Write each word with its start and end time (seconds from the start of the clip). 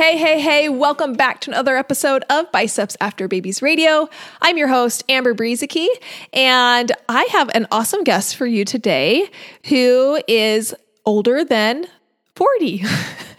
Hey, 0.00 0.16
hey, 0.16 0.40
hey, 0.40 0.68
welcome 0.70 1.12
back 1.12 1.42
to 1.42 1.50
another 1.50 1.76
episode 1.76 2.24
of 2.30 2.50
Biceps 2.52 2.96
After 3.02 3.28
Babies 3.28 3.60
Radio. 3.60 4.08
I'm 4.40 4.56
your 4.56 4.68
host, 4.68 5.04
Amber 5.10 5.34
Brueseke, 5.34 5.88
and 6.32 6.90
I 7.06 7.28
have 7.32 7.50
an 7.52 7.66
awesome 7.70 8.02
guest 8.02 8.36
for 8.36 8.46
you 8.46 8.64
today 8.64 9.30
who 9.66 10.18
is 10.26 10.74
older 11.04 11.44
than 11.44 11.86
40. 12.34 12.82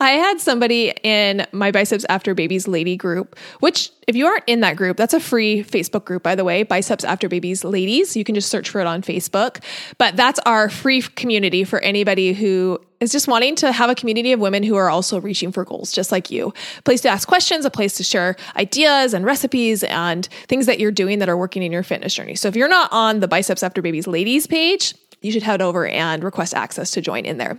I 0.00 0.10
had 0.10 0.40
somebody 0.40 0.92
in 1.02 1.46
my 1.52 1.70
Biceps 1.70 2.04
After 2.08 2.34
Babies 2.34 2.68
Lady 2.68 2.96
group, 2.96 3.36
which, 3.60 3.90
if 4.06 4.14
you 4.14 4.26
aren't 4.26 4.44
in 4.46 4.60
that 4.60 4.76
group, 4.76 4.96
that's 4.96 5.14
a 5.14 5.20
free 5.20 5.64
Facebook 5.64 6.04
group, 6.04 6.22
by 6.22 6.34
the 6.34 6.44
way, 6.44 6.62
Biceps 6.62 7.04
After 7.04 7.28
Babies 7.28 7.64
Ladies. 7.64 8.16
You 8.16 8.24
can 8.24 8.34
just 8.34 8.50
search 8.50 8.68
for 8.68 8.80
it 8.80 8.86
on 8.86 9.02
Facebook. 9.02 9.62
But 9.98 10.16
that's 10.16 10.38
our 10.40 10.68
free 10.68 11.00
community 11.02 11.64
for 11.64 11.78
anybody 11.80 12.32
who 12.34 12.80
is 13.00 13.12
just 13.12 13.28
wanting 13.28 13.54
to 13.56 13.72
have 13.72 13.90
a 13.90 13.94
community 13.94 14.32
of 14.32 14.40
women 14.40 14.62
who 14.62 14.76
are 14.76 14.88
also 14.88 15.20
reaching 15.20 15.52
for 15.52 15.64
goals, 15.64 15.92
just 15.92 16.12
like 16.12 16.30
you. 16.30 16.52
A 16.78 16.82
place 16.82 17.00
to 17.02 17.08
ask 17.08 17.28
questions, 17.28 17.64
a 17.64 17.70
place 17.70 17.94
to 17.96 18.02
share 18.02 18.36
ideas 18.56 19.12
and 19.12 19.24
recipes 19.24 19.84
and 19.84 20.26
things 20.48 20.66
that 20.66 20.78
you're 20.78 20.92
doing 20.92 21.18
that 21.18 21.28
are 21.28 21.36
working 21.36 21.62
in 21.62 21.72
your 21.72 21.82
fitness 21.82 22.14
journey. 22.14 22.34
So 22.34 22.48
if 22.48 22.56
you're 22.56 22.68
not 22.68 22.90
on 22.92 23.20
the 23.20 23.28
Biceps 23.28 23.62
After 23.62 23.82
Babies 23.82 24.06
Ladies 24.06 24.46
page, 24.46 24.94
you 25.26 25.32
should 25.32 25.42
head 25.42 25.60
over 25.60 25.86
and 25.86 26.22
request 26.22 26.54
access 26.54 26.92
to 26.92 27.00
join 27.00 27.24
in 27.26 27.38
there. 27.38 27.58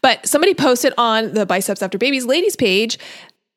But 0.00 0.26
somebody 0.26 0.54
posted 0.54 0.94
on 0.96 1.34
the 1.34 1.44
Biceps 1.44 1.82
After 1.82 1.98
Babies 1.98 2.24
ladies 2.24 2.56
page 2.56 2.98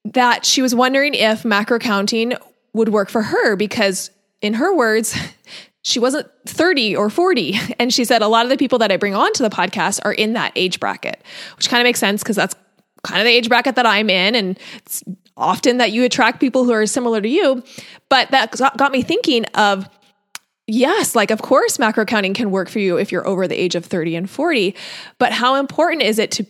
that 0.06 0.46
she 0.46 0.62
was 0.62 0.76
wondering 0.76 1.14
if 1.14 1.46
macro 1.46 1.80
counting 1.80 2.34
would 2.74 2.90
work 2.90 3.10
for 3.10 3.22
her 3.22 3.56
because, 3.56 4.10
in 4.42 4.56
her 4.56 4.76
words, 4.76 5.16
she 5.84 6.00
wasn't 6.00 6.28
30 6.46 6.96
or 6.96 7.10
40. 7.10 7.56
And 7.80 7.94
she 7.94 8.06
said, 8.06 8.22
a 8.22 8.28
lot 8.28 8.46
of 8.46 8.50
the 8.50 8.58
people 8.58 8.80
that 8.80 8.92
I 8.92 8.98
bring 8.98 9.16
on 9.16 9.32
to 9.34 9.44
the 9.44 9.50
podcast 9.50 10.00
are 10.04 10.14
in 10.14 10.34
that 10.34 10.52
age 10.56 10.80
bracket, 10.80 11.22
which 11.58 11.70
kind 11.70 11.82
of 11.82 11.86
makes 11.86 12.00
sense 12.00 12.24
because 12.24 12.36
that's 12.36 12.56
kind 13.04 13.22
of 13.22 13.26
the 13.26 13.32
age 13.32 13.50
bracket 13.50 13.76
that 13.76 13.86
I'm 13.86 14.10
in. 14.10 14.36
And 14.36 14.60
it's 14.78 15.04
often 15.38 15.78
that 15.78 15.92
you 15.92 16.04
attract 16.04 16.40
people 16.40 16.64
who 16.64 16.72
are 16.72 16.86
similar 16.86 17.22
to 17.22 17.28
you. 17.30 17.64
But 18.10 18.32
that 18.32 18.56
got 18.78 18.92
me 18.92 19.02
thinking 19.02 19.46
of 19.56 19.88
Yes, 20.66 21.16
like 21.16 21.32
of 21.32 21.42
course 21.42 21.78
macro 21.78 22.06
counting 22.06 22.34
can 22.34 22.50
work 22.50 22.70
for 22.70 22.80
you 22.80 22.98
if 22.98 23.12
you're 23.12 23.28
over 23.28 23.48
the 23.48 23.60
age 23.60 23.76
of 23.76 23.86
30 23.86 24.16
and 24.16 24.30
40, 24.30 24.76
but 25.18 25.34
how 25.34 25.56
important 25.56 26.04
is 26.04 26.20
it 26.20 26.32
to 26.32 26.46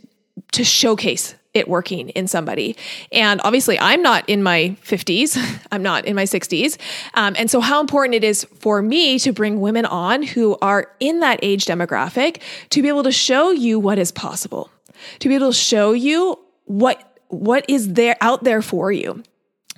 to 0.51 0.63
showcase 0.63 1.35
it 1.53 1.67
working 1.67 2.09
in 2.09 2.27
somebody. 2.27 2.75
And 3.11 3.39
obviously, 3.43 3.79
I'm 3.79 4.01
not 4.01 4.27
in 4.27 4.41
my 4.41 4.75
50s, 4.83 5.37
I'm 5.71 5.83
not 5.83 6.05
in 6.05 6.15
my 6.15 6.23
60s. 6.23 6.77
Um, 7.13 7.35
and 7.37 7.49
so, 7.49 7.59
how 7.59 7.79
important 7.79 8.15
it 8.15 8.23
is 8.23 8.43
for 8.59 8.81
me 8.81 9.19
to 9.19 9.31
bring 9.31 9.61
women 9.61 9.85
on 9.85 10.23
who 10.23 10.57
are 10.61 10.91
in 10.99 11.19
that 11.19 11.39
age 11.41 11.65
demographic 11.65 12.41
to 12.71 12.81
be 12.81 12.87
able 12.87 13.03
to 13.03 13.11
show 13.11 13.51
you 13.51 13.79
what 13.79 13.99
is 13.99 14.11
possible, 14.11 14.69
to 15.19 15.29
be 15.29 15.35
able 15.35 15.51
to 15.51 15.57
show 15.57 15.91
you 15.91 16.39
what 16.65 17.09
what 17.27 17.65
is 17.67 17.93
there 17.93 18.15
out 18.21 18.43
there 18.43 18.61
for 18.61 18.91
you 18.91 19.23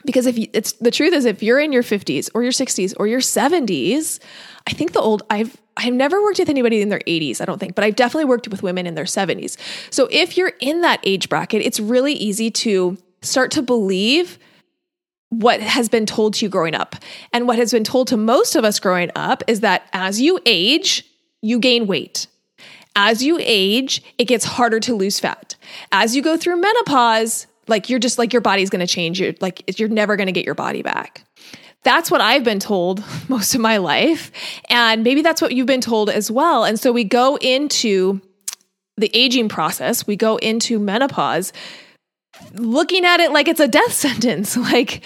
because 0.05 0.25
if 0.25 0.37
you, 0.37 0.47
it's 0.53 0.73
the 0.73 0.91
truth 0.91 1.13
is 1.13 1.25
if 1.25 1.41
you're 1.43 1.59
in 1.59 1.71
your 1.71 1.83
50s 1.83 2.29
or 2.33 2.43
your 2.43 2.51
60s 2.51 2.93
or 2.97 3.07
your 3.07 3.19
70s 3.19 4.19
i 4.67 4.71
think 4.71 4.93
the 4.93 4.99
old 4.99 5.23
i've 5.29 5.57
i've 5.77 5.93
never 5.93 6.21
worked 6.21 6.39
with 6.39 6.49
anybody 6.49 6.81
in 6.81 6.89
their 6.89 7.01
80s 7.07 7.41
i 7.41 7.45
don't 7.45 7.59
think 7.59 7.75
but 7.75 7.83
i've 7.83 7.95
definitely 7.95 8.25
worked 8.25 8.47
with 8.47 8.63
women 8.63 8.85
in 8.85 8.95
their 8.95 9.05
70s 9.05 9.57
so 9.91 10.07
if 10.11 10.37
you're 10.37 10.53
in 10.59 10.81
that 10.81 10.99
age 11.03 11.29
bracket 11.29 11.61
it's 11.61 11.79
really 11.79 12.13
easy 12.13 12.49
to 12.51 12.97
start 13.21 13.51
to 13.51 13.61
believe 13.61 14.37
what 15.29 15.59
has 15.59 15.89
been 15.89 16.05
told 16.05 16.33
to 16.35 16.45
you 16.45 16.49
growing 16.49 16.75
up. 16.75 16.95
And 17.33 17.47
what 17.47 17.57
has 17.57 17.71
been 17.71 17.83
told 17.83 18.07
to 18.09 18.17
most 18.17 18.55
of 18.55 18.63
us 18.63 18.79
growing 18.79 19.11
up 19.15 19.43
is 19.47 19.61
that 19.61 19.87
as 19.93 20.21
you 20.21 20.39
age 20.45 21.05
you 21.41 21.59
gain 21.59 21.87
weight. 21.87 22.27
As 22.95 23.23
you 23.23 23.37
age 23.41 24.01
it 24.17 24.25
gets 24.25 24.45
harder 24.45 24.79
to 24.81 24.95
lose 24.95 25.19
fat. 25.19 25.55
As 25.91 26.15
you 26.15 26.21
go 26.21 26.37
through 26.37 26.57
menopause 26.57 27.47
like 27.67 27.89
you're 27.89 27.99
just 27.99 28.17
like 28.17 28.33
your 28.33 28.41
body's 28.41 28.69
going 28.69 28.85
to 28.85 28.91
change. 28.91 29.19
You're 29.19 29.33
like 29.41 29.79
you're 29.79 29.89
never 29.89 30.15
going 30.15 30.27
to 30.27 30.33
get 30.33 30.45
your 30.45 30.55
body 30.55 30.81
back. 30.81 31.23
That's 31.83 32.09
what 32.09 32.21
I've 32.21 32.43
been 32.43 32.59
told 32.59 33.03
most 33.27 33.55
of 33.55 33.61
my 33.61 33.77
life. 33.77 34.31
And 34.69 35.03
maybe 35.03 35.21
that's 35.21 35.41
what 35.41 35.53
you've 35.53 35.67
been 35.67 35.81
told 35.81 36.09
as 36.09 36.31
well. 36.31 36.63
And 36.63 36.79
so 36.79 36.91
we 36.91 37.03
go 37.03 37.37
into 37.37 38.21
the 38.97 39.11
aging 39.13 39.49
process, 39.49 40.07
we 40.07 40.15
go 40.15 40.37
into 40.37 40.79
menopause 40.79 41.51
looking 42.53 43.05
at 43.05 43.19
it 43.19 43.31
like 43.31 43.47
it's 43.47 43.59
a 43.59 43.67
death 43.67 43.93
sentence. 43.93 44.57
Like, 44.57 45.03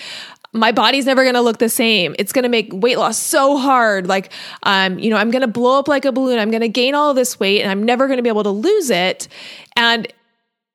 my 0.51 0.71
body's 0.71 1.05
never 1.05 1.23
going 1.23 1.35
to 1.35 1.41
look 1.41 1.59
the 1.59 1.69
same. 1.69 2.15
It's 2.17 2.31
going 2.31 2.43
to 2.43 2.49
make 2.49 2.69
weight 2.73 2.97
loss 2.97 3.19
so 3.19 3.57
hard. 3.57 4.07
Like, 4.07 4.31
um, 4.63 4.97
you 4.97 5.11
know, 5.11 5.17
I'm 5.17 5.29
going 5.29 5.41
to 5.41 5.47
blow 5.47 5.77
up 5.77 5.87
like 5.87 6.05
a 6.05 6.11
balloon. 6.11 6.39
I'm 6.39 6.49
going 6.49 6.61
to 6.61 6.69
gain 6.69 6.95
all 6.95 7.13
this 7.13 7.39
weight 7.39 7.61
and 7.61 7.69
I'm 7.69 7.83
never 7.83 8.07
going 8.07 8.17
to 8.17 8.23
be 8.23 8.29
able 8.29 8.43
to 8.43 8.49
lose 8.49 8.89
it. 8.89 9.27
And 9.75 10.11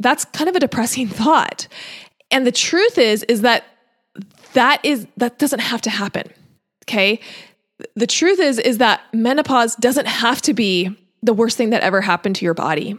that's 0.00 0.24
kind 0.26 0.48
of 0.48 0.56
a 0.56 0.60
depressing 0.60 1.08
thought. 1.08 1.68
And 2.30 2.46
the 2.46 2.52
truth 2.52 2.98
is 2.98 3.22
is 3.24 3.42
that 3.42 3.64
that 4.54 4.84
is 4.84 5.06
that 5.16 5.38
doesn't 5.38 5.60
have 5.60 5.80
to 5.82 5.90
happen. 5.90 6.30
Okay? 6.84 7.20
The 7.96 8.06
truth 8.06 8.40
is 8.40 8.58
is 8.58 8.78
that 8.78 9.02
menopause 9.12 9.76
doesn't 9.76 10.06
have 10.06 10.42
to 10.42 10.54
be 10.54 10.96
the 11.22 11.32
worst 11.32 11.56
thing 11.56 11.70
that 11.70 11.82
ever 11.82 12.00
happened 12.00 12.36
to 12.36 12.44
your 12.44 12.54
body. 12.54 12.98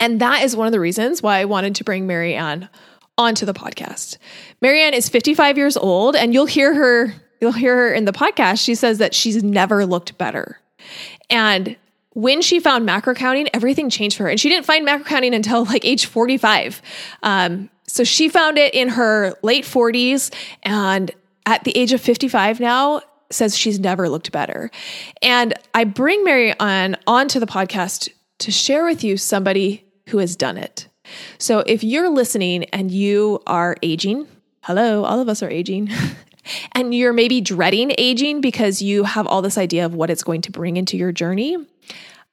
And 0.00 0.20
that 0.20 0.44
is 0.44 0.56
one 0.56 0.66
of 0.66 0.72
the 0.72 0.80
reasons 0.80 1.22
why 1.22 1.38
I 1.38 1.44
wanted 1.44 1.74
to 1.76 1.84
bring 1.84 2.06
Marianne 2.06 2.68
onto 3.16 3.44
the 3.44 3.52
podcast. 3.52 4.16
Marianne 4.62 4.94
is 4.94 5.08
55 5.08 5.58
years 5.58 5.76
old 5.76 6.14
and 6.14 6.32
you'll 6.32 6.46
hear 6.46 6.72
her 6.74 7.14
you'll 7.40 7.52
hear 7.52 7.76
her 7.76 7.92
in 7.92 8.04
the 8.04 8.12
podcast. 8.12 8.64
She 8.64 8.74
says 8.74 8.98
that 8.98 9.14
she's 9.14 9.42
never 9.42 9.86
looked 9.86 10.18
better. 10.18 10.60
And 11.30 11.76
when 12.18 12.42
she 12.42 12.58
found 12.58 12.84
macro 12.84 13.14
counting, 13.14 13.46
everything 13.54 13.88
changed 13.88 14.16
for 14.16 14.24
her. 14.24 14.28
And 14.28 14.40
she 14.40 14.48
didn't 14.48 14.66
find 14.66 14.84
macro 14.84 15.04
counting 15.04 15.34
until 15.34 15.64
like 15.64 15.84
age 15.84 16.06
45. 16.06 16.82
Um, 17.22 17.70
so 17.86 18.02
she 18.02 18.28
found 18.28 18.58
it 18.58 18.74
in 18.74 18.88
her 18.88 19.38
late 19.42 19.64
40s 19.64 20.34
and 20.64 21.12
at 21.46 21.62
the 21.62 21.76
age 21.76 21.92
of 21.92 22.00
55 22.00 22.58
now 22.58 23.02
says 23.30 23.56
she's 23.56 23.78
never 23.78 24.08
looked 24.08 24.32
better. 24.32 24.68
And 25.22 25.54
I 25.74 25.84
bring 25.84 26.24
Mary 26.24 26.58
on 26.58 26.96
onto 27.06 27.38
the 27.38 27.46
podcast 27.46 28.08
to 28.40 28.50
share 28.50 28.84
with 28.84 29.04
you 29.04 29.16
somebody 29.16 29.84
who 30.08 30.18
has 30.18 30.34
done 30.34 30.58
it. 30.58 30.88
So 31.38 31.60
if 31.60 31.84
you're 31.84 32.10
listening 32.10 32.64
and 32.64 32.90
you 32.90 33.40
are 33.46 33.76
aging, 33.80 34.26
hello, 34.62 35.04
all 35.04 35.20
of 35.20 35.28
us 35.28 35.40
are 35.40 35.50
aging. 35.50 35.88
and 36.72 36.94
you're 36.94 37.12
maybe 37.12 37.40
dreading 37.40 37.92
aging 37.96 38.40
because 38.40 38.82
you 38.82 39.04
have 39.04 39.26
all 39.26 39.40
this 39.40 39.56
idea 39.56 39.86
of 39.86 39.94
what 39.94 40.10
it's 40.10 40.24
going 40.24 40.42
to 40.42 40.50
bring 40.50 40.76
into 40.76 40.96
your 40.96 41.12
journey, 41.12 41.56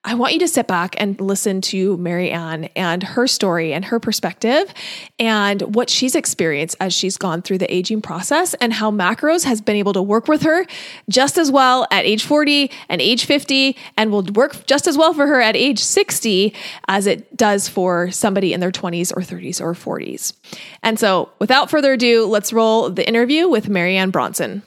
I 0.08 0.14
want 0.14 0.34
you 0.34 0.40
to 0.40 0.48
sit 0.48 0.68
back 0.68 0.96
and 1.00 1.20
listen 1.20 1.62
to 1.62 1.98
Mary 1.98 2.26
Marianne 2.26 2.70
and 2.76 3.04
her 3.04 3.28
story 3.28 3.74
and 3.74 3.86
her 3.86 4.00
perspective 4.00 4.74
and 5.20 5.62
what 5.76 5.90
she's 5.90 6.16
experienced 6.16 6.76
as 6.80 6.94
she's 6.94 7.18
gone 7.18 7.42
through 7.42 7.60
the 7.60 7.74
aging 7.74 8.02
process 8.02 8.54
and 8.56 8.74
how 8.74 8.90
macros 8.90 9.44
has 9.44 9.62
been 9.62 9.76
able 9.76 9.94
to 9.94 10.02
work 10.02 10.28
with 10.28 10.42
her 10.42 10.66
just 11.10 11.38
as 11.38 11.52
well 11.52 11.86
at 11.92 12.06
age 12.06 12.24
40 12.24 12.72
and 12.90 13.02
age 13.02 13.26
50 13.26 13.76
and 13.98 14.12
will 14.12 14.24
work 14.24 14.66
just 14.66 14.88
as 14.88 14.98
well 14.98 15.14
for 15.14 15.28
her 15.28 15.42
at 15.42 15.56
age 15.56 15.80
60 15.80 16.54
as 16.88 17.06
it 17.06 17.36
does 17.36 17.68
for 17.68 18.10
somebody 18.12 18.54
in 18.54 18.60
their 18.60 18.72
20s 18.72 19.12
or 19.16 19.22
30s 19.22 19.62
or 19.62 19.74
40s. 19.74 20.34
And 20.82 20.98
so 20.98 21.30
without 21.40 21.70
further 21.70 21.94
ado, 21.94 22.26
let's 22.26 22.52
roll 22.54 22.90
the 22.90 23.08
interview 23.08 23.48
with 23.48 23.70
Marianne 23.70 24.10
Bronson. 24.10 24.64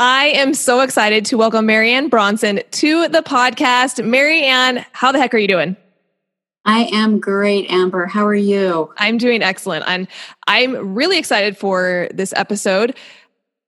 I 0.00 0.26
am 0.26 0.54
so 0.54 0.80
excited 0.80 1.24
to 1.24 1.36
welcome 1.36 1.66
Marianne 1.66 2.08
Bronson 2.08 2.60
to 2.70 3.08
the 3.08 3.20
podcast. 3.20 4.04
Marianne, 4.04 4.86
how 4.92 5.10
the 5.10 5.18
heck 5.18 5.34
are 5.34 5.38
you 5.38 5.48
doing? 5.48 5.76
I 6.64 6.84
am 6.92 7.18
great, 7.18 7.68
Amber. 7.68 8.06
How 8.06 8.24
are 8.24 8.34
you? 8.34 8.92
I'm 8.98 9.18
doing 9.18 9.42
excellent. 9.42 9.84
And 9.88 10.06
I'm 10.46 10.94
really 10.94 11.18
excited 11.18 11.56
for 11.56 12.08
this 12.14 12.32
episode. 12.36 12.96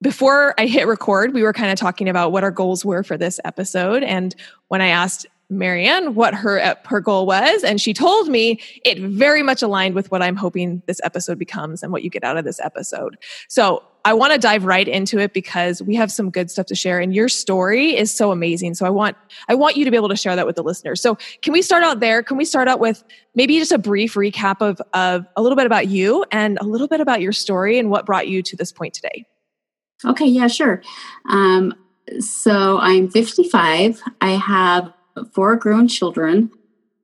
Before 0.02 0.54
I 0.56 0.66
hit 0.66 0.86
record, 0.86 1.34
we 1.34 1.42
were 1.42 1.52
kind 1.52 1.72
of 1.72 1.78
talking 1.78 2.08
about 2.08 2.30
what 2.30 2.44
our 2.44 2.52
goals 2.52 2.84
were 2.84 3.02
for 3.02 3.16
this 3.16 3.40
episode. 3.44 4.04
And 4.04 4.32
when 4.68 4.80
I 4.80 4.86
asked 4.86 5.26
Marianne 5.48 6.14
what 6.14 6.32
her 6.32 6.60
uh, 6.60 6.76
her 6.84 7.00
goal 7.00 7.26
was, 7.26 7.64
and 7.64 7.80
she 7.80 7.92
told 7.92 8.28
me 8.28 8.60
it 8.84 9.00
very 9.00 9.42
much 9.42 9.62
aligned 9.62 9.96
with 9.96 10.08
what 10.12 10.22
I'm 10.22 10.36
hoping 10.36 10.80
this 10.86 11.00
episode 11.02 11.40
becomes 11.40 11.82
and 11.82 11.90
what 11.90 12.04
you 12.04 12.10
get 12.10 12.22
out 12.22 12.36
of 12.36 12.44
this 12.44 12.60
episode. 12.60 13.18
So 13.48 13.82
I 14.04 14.14
want 14.14 14.32
to 14.32 14.38
dive 14.38 14.64
right 14.64 14.86
into 14.86 15.18
it 15.18 15.32
because 15.32 15.82
we 15.82 15.94
have 15.94 16.10
some 16.10 16.30
good 16.30 16.50
stuff 16.50 16.66
to 16.66 16.74
share, 16.74 17.00
and 17.00 17.14
your 17.14 17.28
story 17.28 17.96
is 17.96 18.14
so 18.14 18.30
amazing. 18.30 18.74
So 18.74 18.86
I 18.86 18.90
want 18.90 19.16
I 19.48 19.54
want 19.54 19.76
you 19.76 19.84
to 19.84 19.90
be 19.90 19.96
able 19.96 20.08
to 20.08 20.16
share 20.16 20.36
that 20.36 20.46
with 20.46 20.56
the 20.56 20.62
listeners. 20.62 21.00
So 21.00 21.18
can 21.42 21.52
we 21.52 21.62
start 21.62 21.84
out 21.84 22.00
there? 22.00 22.22
Can 22.22 22.36
we 22.36 22.44
start 22.44 22.68
out 22.68 22.80
with 22.80 23.04
maybe 23.34 23.58
just 23.58 23.72
a 23.72 23.78
brief 23.78 24.14
recap 24.14 24.60
of 24.60 24.80
of 24.94 25.26
a 25.36 25.42
little 25.42 25.56
bit 25.56 25.66
about 25.66 25.88
you 25.88 26.24
and 26.32 26.58
a 26.60 26.64
little 26.64 26.88
bit 26.88 27.00
about 27.00 27.20
your 27.20 27.32
story 27.32 27.78
and 27.78 27.90
what 27.90 28.06
brought 28.06 28.28
you 28.28 28.42
to 28.42 28.56
this 28.56 28.72
point 28.72 28.94
today? 28.94 29.24
Okay, 30.04 30.26
yeah, 30.26 30.46
sure. 30.46 30.82
Um, 31.28 31.74
so 32.18 32.78
I'm 32.78 33.10
55. 33.10 34.02
I 34.20 34.30
have 34.30 34.92
four 35.32 35.56
grown 35.56 35.88
children, 35.88 36.50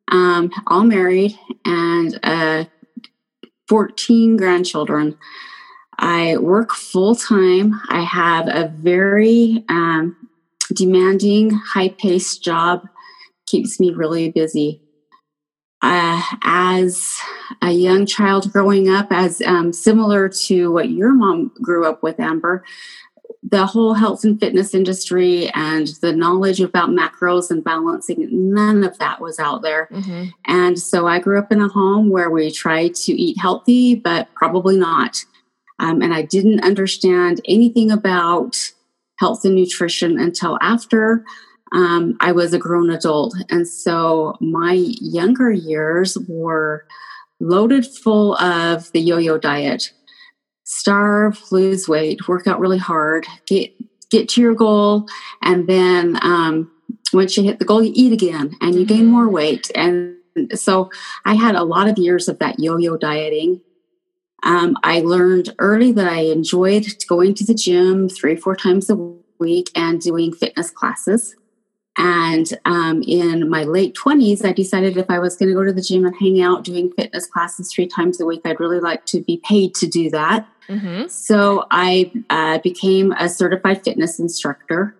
um, 0.08 0.50
all 0.66 0.84
married, 0.84 1.38
and 1.64 2.18
uh, 2.22 2.64
14 3.68 4.36
grandchildren. 4.36 5.18
I 5.98 6.36
work 6.38 6.72
full 6.72 7.14
time. 7.14 7.80
I 7.88 8.02
have 8.02 8.48
a 8.48 8.68
very 8.68 9.64
um, 9.68 10.16
demanding, 10.74 11.50
high 11.50 11.88
paced 11.88 12.42
job, 12.42 12.86
keeps 13.46 13.80
me 13.80 13.92
really 13.92 14.30
busy. 14.30 14.82
Uh, 15.82 16.20
as 16.42 17.16
a 17.62 17.70
young 17.70 18.06
child 18.06 18.50
growing 18.52 18.88
up, 18.88 19.08
as 19.10 19.40
um, 19.42 19.72
similar 19.72 20.28
to 20.28 20.72
what 20.72 20.90
your 20.90 21.12
mom 21.12 21.52
grew 21.62 21.86
up 21.86 22.02
with, 22.02 22.18
Amber, 22.18 22.64
the 23.48 23.66
whole 23.66 23.94
health 23.94 24.24
and 24.24 24.40
fitness 24.40 24.74
industry 24.74 25.48
and 25.54 25.88
the 26.00 26.12
knowledge 26.12 26.60
about 26.60 26.90
macros 26.90 27.50
and 27.50 27.62
balancing, 27.62 28.28
none 28.32 28.82
of 28.82 28.98
that 28.98 29.20
was 29.20 29.38
out 29.38 29.62
there. 29.62 29.88
Mm-hmm. 29.92 30.24
And 30.46 30.78
so 30.78 31.06
I 31.06 31.20
grew 31.20 31.38
up 31.38 31.52
in 31.52 31.60
a 31.60 31.68
home 31.68 32.10
where 32.10 32.30
we 32.30 32.50
tried 32.50 32.94
to 32.96 33.12
eat 33.12 33.38
healthy, 33.38 33.94
but 33.94 34.32
probably 34.34 34.76
not. 34.76 35.24
Um, 35.78 36.02
and 36.02 36.14
I 36.14 36.22
didn't 36.22 36.64
understand 36.64 37.40
anything 37.46 37.90
about 37.90 38.56
health 39.18 39.44
and 39.44 39.54
nutrition 39.54 40.18
until 40.18 40.58
after 40.60 41.24
um, 41.72 42.16
I 42.20 42.32
was 42.32 42.52
a 42.52 42.58
grown 42.58 42.90
adult. 42.90 43.34
And 43.50 43.66
so 43.66 44.36
my 44.40 44.72
younger 45.00 45.50
years 45.50 46.16
were 46.28 46.86
loaded 47.40 47.86
full 47.86 48.36
of 48.38 48.90
the 48.92 49.00
yo 49.00 49.18
yo 49.18 49.38
diet 49.38 49.92
starve, 50.64 51.40
lose 51.52 51.88
weight, 51.88 52.26
work 52.28 52.46
out 52.46 52.60
really 52.60 52.78
hard, 52.78 53.26
get 53.46 53.72
get 54.10 54.28
to 54.28 54.40
your 54.40 54.54
goal, 54.54 55.06
and 55.42 55.68
then 55.68 56.18
um, 56.22 56.70
once 57.12 57.36
you 57.36 57.42
hit 57.42 57.58
the 57.58 57.64
goal, 57.64 57.82
you 57.82 57.92
eat 57.94 58.12
again 58.12 58.56
and 58.60 58.74
you 58.74 58.84
gain 58.84 59.06
more 59.06 59.24
mm-hmm. 59.24 59.34
weight. 59.34 59.70
And 59.74 60.16
so 60.54 60.90
I 61.24 61.34
had 61.34 61.54
a 61.54 61.64
lot 61.64 61.88
of 61.88 61.98
years 61.98 62.28
of 62.28 62.38
that 62.38 62.58
yo-yo 62.58 62.96
dieting. 62.96 63.60
Um, 64.46 64.78
I 64.84 65.00
learned 65.00 65.52
early 65.58 65.90
that 65.92 66.06
I 66.06 66.20
enjoyed 66.20 66.86
going 67.08 67.34
to 67.34 67.44
the 67.44 67.52
gym 67.52 68.08
three, 68.08 68.34
or 68.34 68.36
four 68.36 68.54
times 68.54 68.88
a 68.88 68.96
week 69.40 69.70
and 69.74 70.00
doing 70.00 70.32
fitness 70.32 70.70
classes. 70.70 71.34
And 71.98 72.46
um, 72.64 73.02
in 73.02 73.50
my 73.50 73.64
late 73.64 73.96
20s, 73.96 74.44
I 74.44 74.52
decided 74.52 74.96
if 74.96 75.10
I 75.10 75.18
was 75.18 75.34
going 75.34 75.48
to 75.48 75.54
go 75.54 75.64
to 75.64 75.72
the 75.72 75.82
gym 75.82 76.06
and 76.06 76.14
hang 76.14 76.40
out 76.40 76.62
doing 76.62 76.92
fitness 76.92 77.26
classes 77.26 77.72
three 77.72 77.88
times 77.88 78.20
a 78.20 78.24
week, 78.24 78.42
I'd 78.44 78.60
really 78.60 78.78
like 78.78 79.04
to 79.06 79.20
be 79.20 79.40
paid 79.44 79.74
to 79.76 79.88
do 79.88 80.10
that. 80.10 80.46
Mm-hmm. 80.68 81.08
So 81.08 81.66
I 81.72 82.12
uh, 82.30 82.58
became 82.58 83.12
a 83.12 83.28
certified 83.28 83.82
fitness 83.82 84.20
instructor. 84.20 84.94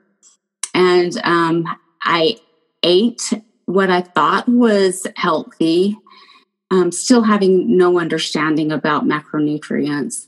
And 0.74 1.16
um, 1.22 1.68
I 2.02 2.38
ate 2.82 3.32
what 3.66 3.90
I 3.90 4.00
thought 4.00 4.48
was 4.48 5.06
healthy, 5.14 5.98
um, 6.70 6.90
still 6.92 7.22
having 7.22 7.76
no 7.76 7.98
understanding 7.98 8.72
about 8.72 9.04
macronutrients. 9.04 10.26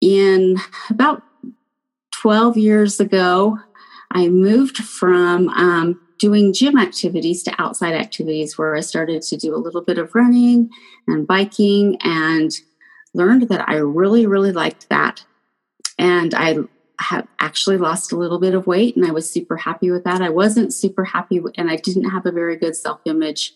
In 0.00 0.58
about 0.90 1.22
12 2.12 2.56
years 2.56 3.00
ago, 3.00 3.58
I 4.10 4.28
moved 4.28 4.76
from 4.76 5.48
um, 5.50 6.00
doing 6.18 6.52
gym 6.52 6.78
activities 6.78 7.42
to 7.44 7.54
outside 7.58 7.94
activities 7.94 8.58
where 8.58 8.76
I 8.76 8.80
started 8.80 9.22
to 9.22 9.36
do 9.36 9.54
a 9.54 9.58
little 9.58 9.80
bit 9.80 9.98
of 9.98 10.14
running 10.14 10.70
and 11.08 11.26
biking 11.26 11.96
and 12.02 12.50
learned 13.14 13.48
that 13.48 13.68
I 13.68 13.76
really, 13.76 14.26
really 14.26 14.52
liked 14.52 14.88
that. 14.88 15.24
And 15.98 16.34
I 16.34 16.58
have 17.00 17.26
actually 17.40 17.78
lost 17.78 18.12
a 18.12 18.16
little 18.16 18.38
bit 18.38 18.54
of 18.54 18.66
weight 18.66 18.96
and 18.96 19.06
I 19.06 19.10
was 19.10 19.30
super 19.30 19.56
happy 19.56 19.90
with 19.90 20.04
that. 20.04 20.22
I 20.22 20.28
wasn't 20.28 20.72
super 20.72 21.04
happy 21.04 21.42
and 21.56 21.70
I 21.70 21.76
didn't 21.76 22.10
have 22.10 22.26
a 22.26 22.32
very 22.32 22.56
good 22.56 22.76
self 22.76 23.00
image 23.04 23.54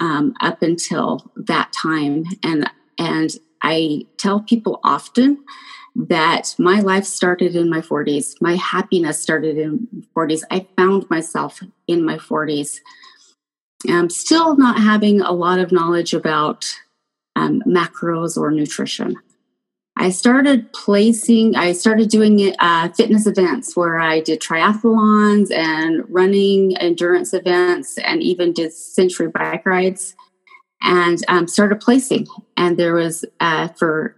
um, 0.00 0.34
up 0.40 0.62
until 0.62 1.30
that 1.36 1.72
time. 1.72 2.24
And, 2.42 2.70
and 2.98 3.30
I 3.62 4.06
tell 4.16 4.40
people 4.40 4.80
often 4.84 5.44
that 5.96 6.54
my 6.58 6.80
life 6.80 7.04
started 7.04 7.56
in 7.56 7.68
my 7.68 7.80
40s. 7.80 8.34
My 8.40 8.54
happiness 8.54 9.20
started 9.20 9.58
in 9.58 9.88
40s. 10.16 10.42
I 10.50 10.66
found 10.76 11.08
myself 11.10 11.60
in 11.86 12.04
my 12.04 12.16
40s. 12.16 12.78
I'm 13.88 14.10
still 14.10 14.56
not 14.56 14.80
having 14.80 15.20
a 15.20 15.32
lot 15.32 15.58
of 15.58 15.72
knowledge 15.72 16.14
about 16.14 16.66
um, 17.36 17.62
macros 17.66 18.36
or 18.36 18.50
nutrition. 18.50 19.16
I 20.00 20.10
started 20.10 20.72
placing, 20.72 21.56
I 21.56 21.72
started 21.72 22.08
doing 22.08 22.54
uh, 22.60 22.88
fitness 22.90 23.26
events 23.26 23.76
where 23.76 23.98
I 23.98 24.20
did 24.20 24.40
triathlons 24.40 25.50
and 25.50 26.04
running 26.08 26.76
endurance 26.76 27.34
events 27.34 27.98
and 27.98 28.22
even 28.22 28.52
did 28.52 28.72
century 28.72 29.26
bike 29.26 29.66
rides 29.66 30.14
and 30.82 31.18
um, 31.26 31.48
started 31.48 31.80
placing. 31.80 32.28
And 32.56 32.78
there 32.78 32.94
was, 32.94 33.24
uh, 33.40 33.68
for 33.76 34.14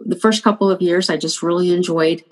the 0.00 0.16
first 0.16 0.44
couple 0.44 0.70
of 0.70 0.82
years, 0.82 1.08
I 1.08 1.16
just 1.16 1.42
really 1.42 1.72
enjoyed 1.72 2.22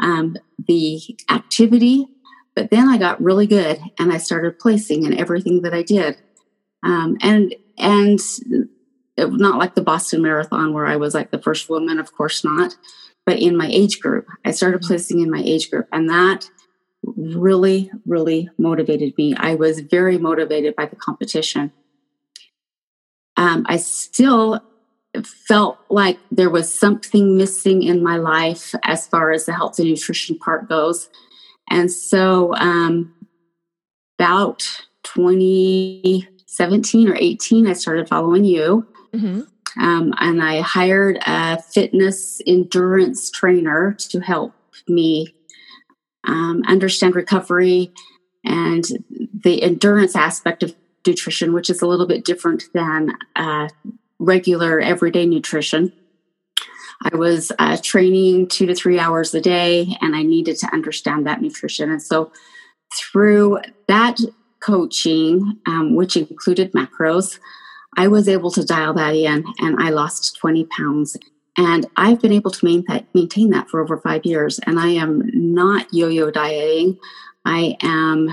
um, 0.00 0.36
the 0.66 1.00
activity. 1.30 2.08
But 2.56 2.70
then 2.70 2.88
I 2.88 2.98
got 2.98 3.22
really 3.22 3.46
good 3.46 3.80
and 4.00 4.12
I 4.12 4.16
started 4.16 4.58
placing 4.58 5.04
in 5.04 5.16
everything 5.16 5.62
that 5.62 5.74
I 5.74 5.82
did. 5.82 6.16
Um, 6.82 7.18
and 7.20 7.54
and 7.78 8.18
it, 9.16 9.32
not 9.32 9.58
like 9.58 9.74
the 9.74 9.82
Boston 9.82 10.22
Marathon 10.22 10.72
where 10.72 10.86
I 10.86 10.96
was 10.96 11.14
like 11.14 11.30
the 11.30 11.42
first 11.42 11.68
woman, 11.68 11.98
of 11.98 12.14
course 12.14 12.44
not, 12.44 12.76
but 13.24 13.38
in 13.38 13.56
my 13.56 13.68
age 13.68 14.00
group. 14.00 14.26
I 14.44 14.50
started 14.50 14.80
mm-hmm. 14.80 14.88
placing 14.88 15.20
in 15.20 15.30
my 15.30 15.42
age 15.44 15.70
group, 15.70 15.88
and 15.92 16.08
that 16.08 16.48
really, 17.02 17.90
really 18.04 18.48
motivated 18.58 19.14
me. 19.16 19.34
I 19.36 19.54
was 19.54 19.80
very 19.80 20.18
motivated 20.18 20.76
by 20.76 20.86
the 20.86 20.96
competition. 20.96 21.72
Um, 23.36 23.66
I 23.68 23.76
still 23.76 24.60
felt 25.24 25.78
like 25.88 26.18
there 26.30 26.50
was 26.50 26.70
something 26.72 27.36
missing 27.36 27.82
in 27.82 28.02
my 28.02 28.16
life 28.16 28.74
as 28.82 29.06
far 29.06 29.32
as 29.32 29.44
the 29.46 29.52
health 29.52 29.78
and 29.78 29.88
nutrition 29.88 30.38
part 30.38 30.68
goes. 30.68 31.08
And 31.70 31.90
so, 31.90 32.54
um, 32.56 33.14
about 34.18 34.66
2017 35.02 37.08
or 37.08 37.16
18, 37.16 37.66
I 37.66 37.72
started 37.74 38.08
following 38.08 38.44
you. 38.44 38.86
Mm-hmm. 39.14 39.42
Um, 39.82 40.14
and 40.18 40.42
I 40.42 40.60
hired 40.60 41.18
a 41.26 41.60
fitness 41.60 42.40
endurance 42.46 43.30
trainer 43.30 43.92
to 44.10 44.20
help 44.20 44.54
me 44.88 45.34
um, 46.24 46.62
understand 46.66 47.14
recovery 47.14 47.92
and 48.44 48.84
the 49.42 49.62
endurance 49.62 50.16
aspect 50.16 50.62
of 50.62 50.74
nutrition, 51.06 51.52
which 51.52 51.70
is 51.70 51.82
a 51.82 51.86
little 51.86 52.06
bit 52.06 52.24
different 52.24 52.64
than 52.72 53.12
uh, 53.36 53.68
regular 54.18 54.80
everyday 54.80 55.26
nutrition. 55.26 55.92
I 57.02 57.14
was 57.16 57.52
uh, 57.58 57.76
training 57.82 58.48
two 58.48 58.66
to 58.66 58.74
three 58.74 58.98
hours 58.98 59.34
a 59.34 59.40
day, 59.40 59.96
and 60.00 60.16
I 60.16 60.22
needed 60.22 60.56
to 60.58 60.72
understand 60.72 61.26
that 61.26 61.42
nutrition. 61.42 61.90
And 61.90 62.02
so, 62.02 62.32
through 62.98 63.60
that 63.88 64.18
coaching, 64.60 65.58
um, 65.66 65.94
which 65.94 66.16
included 66.16 66.72
macros, 66.72 67.38
I 67.96 68.08
was 68.08 68.28
able 68.28 68.50
to 68.52 68.64
dial 68.64 68.94
that 68.94 69.14
in 69.14 69.44
and 69.58 69.82
I 69.82 69.90
lost 69.90 70.36
20 70.36 70.64
pounds. 70.64 71.16
And 71.56 71.86
I've 71.96 72.20
been 72.20 72.32
able 72.32 72.50
to 72.50 73.04
maintain 73.14 73.50
that 73.50 73.68
for 73.68 73.80
over 73.80 73.96
five 73.96 74.26
years. 74.26 74.60
And 74.66 74.78
I 74.78 74.88
am 74.88 75.22
not 75.32 75.92
yo 75.92 76.08
yo 76.08 76.30
dieting. 76.30 76.98
I 77.46 77.76
am 77.82 78.28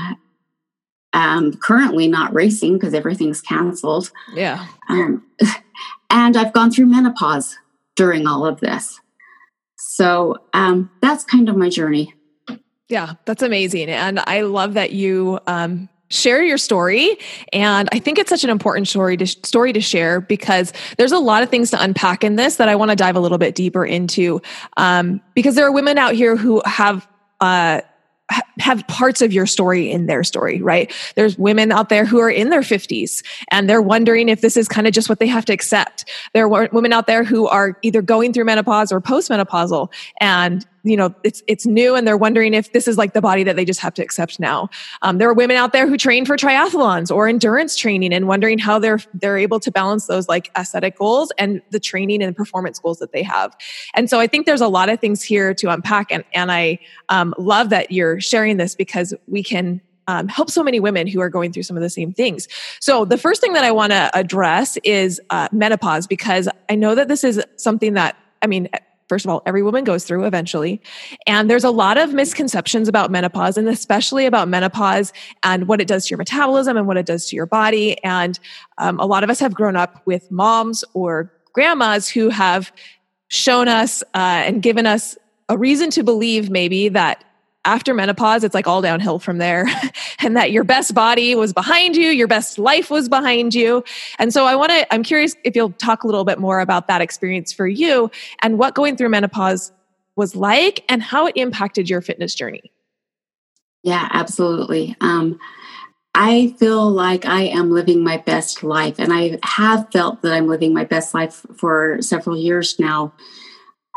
um, 1.13 1.53
currently 1.53 2.07
not 2.07 2.33
racing 2.33 2.73
because 2.73 2.93
everything's 2.93 3.39
canceled. 3.39 4.11
Yeah. 4.33 4.67
Um, 4.89 5.23
and 6.09 6.35
I've 6.35 6.51
gone 6.51 6.71
through 6.71 6.87
menopause 6.87 7.55
during 7.95 8.27
all 8.27 8.45
of 8.45 8.59
this. 8.59 8.99
So 9.77 10.37
um, 10.53 10.89
that's 11.01 11.23
kind 11.23 11.47
of 11.47 11.55
my 11.55 11.69
journey. 11.69 12.13
Yeah, 12.89 13.13
that's 13.25 13.41
amazing. 13.41 13.89
And 13.89 14.19
I 14.19 14.41
love 14.41 14.73
that 14.73 14.91
you 14.91 15.39
um, 15.47 15.87
share 16.13 16.43
your 16.43 16.57
story 16.57 17.17
and 17.51 17.89
i 17.91 17.99
think 17.99 18.17
it's 18.17 18.29
such 18.29 18.43
an 18.43 18.49
important 18.49 18.87
story 18.87 19.17
to 19.17 19.25
story 19.25 19.73
to 19.73 19.81
share 19.81 20.21
because 20.21 20.71
there's 20.97 21.11
a 21.11 21.19
lot 21.19 21.43
of 21.43 21.49
things 21.49 21.71
to 21.71 21.81
unpack 21.81 22.23
in 22.23 22.35
this 22.35 22.57
that 22.57 22.69
i 22.69 22.75
want 22.75 22.89
to 22.89 22.95
dive 22.95 23.15
a 23.15 23.19
little 23.19 23.37
bit 23.37 23.55
deeper 23.55 23.85
into 23.85 24.41
um, 24.77 25.21
because 25.33 25.55
there 25.55 25.65
are 25.65 25.71
women 25.71 25.97
out 25.97 26.13
here 26.13 26.35
who 26.35 26.61
have 26.65 27.07
uh, 27.41 27.81
have 28.59 28.87
parts 28.87 29.21
of 29.21 29.33
your 29.33 29.45
story 29.45 29.91
in 29.91 30.05
their 30.05 30.23
story, 30.23 30.61
right? 30.61 30.91
There's 31.15 31.37
women 31.37 31.71
out 31.71 31.89
there 31.89 32.05
who 32.05 32.19
are 32.19 32.29
in 32.29 32.49
their 32.49 32.61
50s 32.61 33.23
and 33.49 33.69
they're 33.69 33.81
wondering 33.81 34.29
if 34.29 34.41
this 34.41 34.55
is 34.55 34.67
kind 34.67 34.87
of 34.87 34.93
just 34.93 35.09
what 35.09 35.19
they 35.19 35.27
have 35.27 35.45
to 35.45 35.53
accept. 35.53 36.05
There 36.33 36.45
are 36.45 36.69
women 36.71 36.93
out 36.93 37.07
there 37.07 37.23
who 37.23 37.47
are 37.47 37.77
either 37.81 38.01
going 38.01 38.33
through 38.33 38.45
menopause 38.45 38.91
or 38.91 39.01
postmenopausal 39.01 39.91
and 40.19 40.65
you 40.83 40.97
know 40.97 41.13
it's 41.23 41.41
it's 41.47 41.65
new 41.65 41.95
and 41.95 42.05
they're 42.05 42.17
wondering 42.17 42.53
if 42.53 42.71
this 42.73 42.87
is 42.87 42.97
like 42.97 43.13
the 43.13 43.21
body 43.21 43.43
that 43.43 43.55
they 43.55 43.65
just 43.65 43.79
have 43.79 43.93
to 43.93 44.01
accept 44.01 44.39
now 44.39 44.69
um, 45.01 45.17
there 45.17 45.29
are 45.29 45.33
women 45.33 45.55
out 45.55 45.73
there 45.73 45.87
who 45.87 45.97
train 45.97 46.25
for 46.25 46.35
triathlons 46.35 47.13
or 47.13 47.27
endurance 47.27 47.75
training 47.75 48.13
and 48.13 48.27
wondering 48.27 48.59
how 48.59 48.77
they're 48.77 48.99
they're 49.13 49.37
able 49.37 49.59
to 49.59 49.71
balance 49.71 50.07
those 50.07 50.27
like 50.27 50.51
aesthetic 50.57 50.97
goals 50.97 51.31
and 51.37 51.61
the 51.71 51.79
training 51.79 52.21
and 52.21 52.35
performance 52.35 52.79
goals 52.79 52.99
that 52.99 53.11
they 53.11 53.23
have 53.23 53.55
and 53.93 54.09
so 54.09 54.19
i 54.19 54.27
think 54.27 54.45
there's 54.45 54.61
a 54.61 54.67
lot 54.67 54.89
of 54.89 54.99
things 54.99 55.21
here 55.23 55.53
to 55.53 55.69
unpack 55.69 56.11
and 56.11 56.23
and 56.33 56.51
i 56.51 56.77
um, 57.09 57.33
love 57.37 57.69
that 57.69 57.91
you're 57.91 58.19
sharing 58.19 58.57
this 58.57 58.75
because 58.75 59.13
we 59.27 59.43
can 59.43 59.81
um, 60.07 60.27
help 60.27 60.49
so 60.49 60.63
many 60.63 60.79
women 60.79 61.07
who 61.07 61.21
are 61.21 61.29
going 61.29 61.53
through 61.53 61.63
some 61.63 61.77
of 61.77 61.83
the 61.83 61.89
same 61.89 62.11
things. 62.11 62.47
So, 62.81 63.05
the 63.05 63.17
first 63.17 63.39
thing 63.39 63.53
that 63.53 63.63
I 63.63 63.71
want 63.71 63.91
to 63.91 64.11
address 64.13 64.77
is 64.83 65.21
uh, 65.29 65.47
menopause 65.53 66.07
because 66.07 66.49
I 66.69 66.75
know 66.75 66.93
that 66.95 67.07
this 67.07 67.23
is 67.23 67.41
something 67.55 67.93
that, 67.93 68.17
I 68.41 68.47
mean, 68.47 68.67
first 69.13 69.25
of 69.25 69.29
all, 69.29 69.43
every 69.45 69.61
woman 69.61 69.83
goes 69.83 70.05
through 70.05 70.25
eventually. 70.25 70.81
And 71.27 71.47
there's 71.47 71.63
a 71.63 71.69
lot 71.69 71.99
of 71.99 72.15
misconceptions 72.15 72.87
about 72.87 73.11
menopause 73.11 73.59
and 73.59 73.69
especially 73.69 74.25
about 74.25 74.47
menopause 74.47 75.13
and 75.43 75.67
what 75.67 75.79
it 75.79 75.87
does 75.87 76.07
to 76.07 76.09
your 76.09 76.17
metabolism 76.17 76.77
and 76.77 76.87
what 76.87 76.97
it 76.97 77.05
does 77.05 77.29
to 77.29 77.35
your 77.35 77.45
body. 77.45 78.03
And 78.03 78.39
um, 78.79 78.99
a 78.99 79.05
lot 79.05 79.23
of 79.23 79.29
us 79.29 79.39
have 79.39 79.53
grown 79.53 79.75
up 79.75 80.01
with 80.07 80.31
moms 80.31 80.83
or 80.95 81.31
grandmas 81.53 82.09
who 82.09 82.29
have 82.29 82.71
shown 83.27 83.67
us 83.67 84.01
uh, 84.15 84.41
and 84.47 84.63
given 84.63 84.87
us 84.87 85.15
a 85.47 85.59
reason 85.59 85.91
to 85.91 86.03
believe 86.03 86.49
maybe 86.49 86.89
that 86.89 87.23
after 87.65 87.93
menopause, 87.93 88.43
it's 88.43 88.53
like 88.53 88.67
all 88.67 88.81
downhill 88.81 89.19
from 89.19 89.37
there. 89.37 89.65
and 90.19 90.35
that 90.35 90.51
your 90.51 90.63
best 90.63 90.93
body 90.93 91.35
was 91.35 91.53
behind 91.53 91.95
you, 91.95 92.09
your 92.09 92.27
best 92.27 92.57
life 92.59 92.89
was 92.89 93.09
behind 93.09 93.53
you. 93.53 93.83
And 94.19 94.33
so 94.33 94.45
I 94.45 94.55
want 94.55 94.71
to, 94.71 94.93
I'm 94.93 95.03
curious 95.03 95.35
if 95.43 95.55
you'll 95.55 95.71
talk 95.71 96.03
a 96.03 96.07
little 96.07 96.25
bit 96.25 96.39
more 96.39 96.59
about 96.59 96.87
that 96.87 97.01
experience 97.01 97.53
for 97.53 97.67
you 97.67 98.11
and 98.41 98.57
what 98.57 98.75
going 98.75 98.97
through 98.97 99.09
menopause 99.09 99.71
was 100.15 100.35
like 100.35 100.83
and 100.89 101.01
how 101.01 101.25
it 101.25 101.35
impacted 101.35 101.89
your 101.89 102.01
fitness 102.01 102.35
journey. 102.35 102.71
Yeah, 103.83 104.07
absolutely. 104.11 104.95
Um, 105.01 105.39
I 106.15 106.55
feel 106.59 106.89
like 106.89 107.25
I 107.25 107.43
am 107.43 107.71
living 107.71 108.03
my 108.03 108.17
best 108.17 108.63
life, 108.63 108.99
and 108.99 109.11
I 109.11 109.39
have 109.43 109.91
felt 109.91 110.21
that 110.21 110.31
I'm 110.31 110.47
living 110.47 110.73
my 110.73 110.83
best 110.83 111.13
life 111.13 111.45
for 111.55 111.97
several 112.01 112.37
years 112.37 112.79
now. 112.79 113.13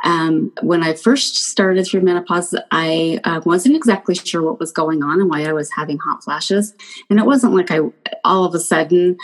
Um, 0.04 0.52
when 0.62 0.82
I 0.82 0.92
first 0.92 1.36
started 1.36 1.86
through 1.86 2.02
menopause, 2.02 2.54
I 2.70 3.18
uh, 3.24 3.40
wasn't 3.44 3.76
exactly 3.76 4.14
sure 4.14 4.42
what 4.42 4.60
was 4.60 4.70
going 4.70 5.02
on 5.02 5.20
and 5.20 5.30
why 5.30 5.44
I 5.44 5.52
was 5.52 5.70
having 5.72 5.98
hot 5.98 6.22
flashes. 6.22 6.74
And 7.08 7.18
it 7.18 7.24
wasn't 7.24 7.54
like 7.54 7.70
I 7.70 7.80
all 8.24 8.44
of 8.44 8.54
a 8.54 8.60
sudden 8.60 9.16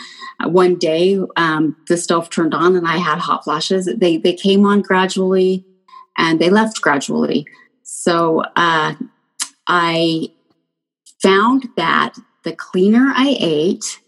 uh, 0.43 0.49
one 0.49 0.75
day 0.75 1.19
um, 1.35 1.75
the 1.87 1.97
stove 1.97 2.29
turned 2.29 2.53
on 2.53 2.75
and 2.75 2.87
I 2.87 2.97
had 2.97 3.19
hot 3.19 3.43
flashes. 3.43 3.85
They 3.85 4.17
they 4.17 4.33
came 4.33 4.65
on 4.65 4.81
gradually 4.81 5.65
and 6.17 6.39
they 6.39 6.49
left 6.49 6.81
gradually. 6.81 7.45
So 7.83 8.43
uh, 8.55 8.95
I 9.67 10.31
found 11.21 11.69
that 11.77 12.15
the 12.43 12.53
cleaner 12.53 13.13
I 13.15 13.37
ate 13.39 13.99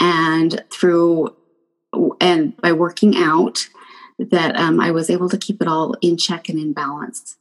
and 0.00 0.62
through 0.70 1.34
and 2.20 2.56
by 2.58 2.72
working 2.72 3.16
out 3.16 3.68
that 4.18 4.56
um, 4.56 4.80
I 4.80 4.90
was 4.90 5.10
able 5.10 5.28
to 5.28 5.38
keep 5.38 5.60
it 5.60 5.68
all 5.68 5.94
in 6.00 6.16
check 6.16 6.48
and 6.48 6.58
in 6.58 6.72
balance. 6.72 7.36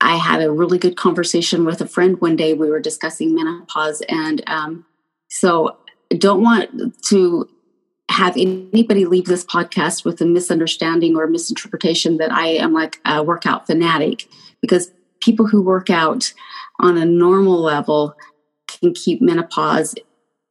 I 0.00 0.16
had 0.16 0.42
a 0.42 0.50
really 0.50 0.78
good 0.78 0.96
conversation 0.96 1.64
with 1.64 1.80
a 1.80 1.86
friend 1.86 2.20
one 2.20 2.36
day. 2.36 2.54
We 2.54 2.70
were 2.70 2.80
discussing 2.80 3.34
menopause, 3.34 4.02
and 4.08 4.42
um, 4.46 4.86
so 5.28 5.76
don't 6.16 6.42
want 6.42 6.94
to 7.06 7.48
have 8.10 8.36
anybody 8.36 9.04
leave 9.04 9.26
this 9.26 9.44
podcast 9.44 10.04
with 10.04 10.20
a 10.20 10.26
misunderstanding 10.26 11.16
or 11.16 11.26
misinterpretation 11.26 12.16
that 12.18 12.32
I 12.32 12.48
am 12.48 12.72
like 12.72 13.00
a 13.04 13.22
workout 13.22 13.66
fanatic 13.66 14.28
because 14.60 14.90
people 15.20 15.46
who 15.46 15.62
work 15.62 15.90
out 15.90 16.32
on 16.80 16.96
a 16.96 17.04
normal 17.04 17.60
level 17.60 18.16
can 18.66 18.94
keep 18.94 19.20
menopause 19.20 19.94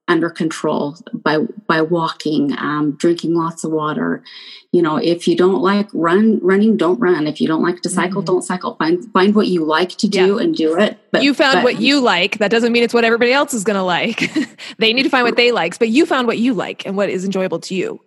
under 0.08 0.30
control 0.30 0.98
by 1.14 1.40
by 1.68 1.82
walking 1.82 2.58
um, 2.58 2.94
drinking 2.94 3.36
lots 3.36 3.64
of 3.64 3.72
water. 3.72 4.24
You 4.72 4.82
know 4.82 4.98
if 4.98 5.28
you 5.28 5.36
don't 5.36 5.62
like 5.62 5.90
run 5.94 6.40
running 6.42 6.78
don't 6.78 7.00
run. 7.00 7.28
If 7.28 7.42
you 7.42 7.48
don't 7.48 7.62
like 7.62 7.82
to 7.82 7.90
cycle 7.90 8.22
mm-hmm. 8.22 8.34
don't 8.34 8.42
cycle. 8.42 8.76
Find 8.76 9.04
find 9.12 9.36
what 9.36 9.48
you 9.48 9.66
like 9.66 9.90
to 9.98 10.08
do 10.08 10.36
yeah. 10.36 10.44
and 10.44 10.56
do 10.56 10.78
it 10.78 10.98
but 11.12 11.24
you 11.24 11.34
found 11.34 11.56
but, 11.56 11.64
what 11.64 11.82
you 11.82 12.00
like. 12.00 12.38
That 12.38 12.52
doesn't 12.52 12.72
mean 12.72 12.84
it's 12.84 12.94
what 12.94 13.04
everybody 13.04 13.34
else 13.34 13.54
is 13.54 13.64
going 13.64 13.76
to 13.76 13.84
like. 13.84 14.32
They 14.80 14.92
need 14.94 15.04
to 15.04 15.10
find 15.10 15.24
what 15.24 15.38
they 15.38 15.52
like 15.52 15.78
but 15.80 15.90
you 15.90 16.06
found 16.06 16.28
what 16.28 16.38
you 16.38 16.54
like 16.54 16.86
and 16.86 16.96
what 16.96 17.10
is 17.10 17.26
enjoyable 17.26 17.60
to 17.62 17.76
you. 17.76 18.02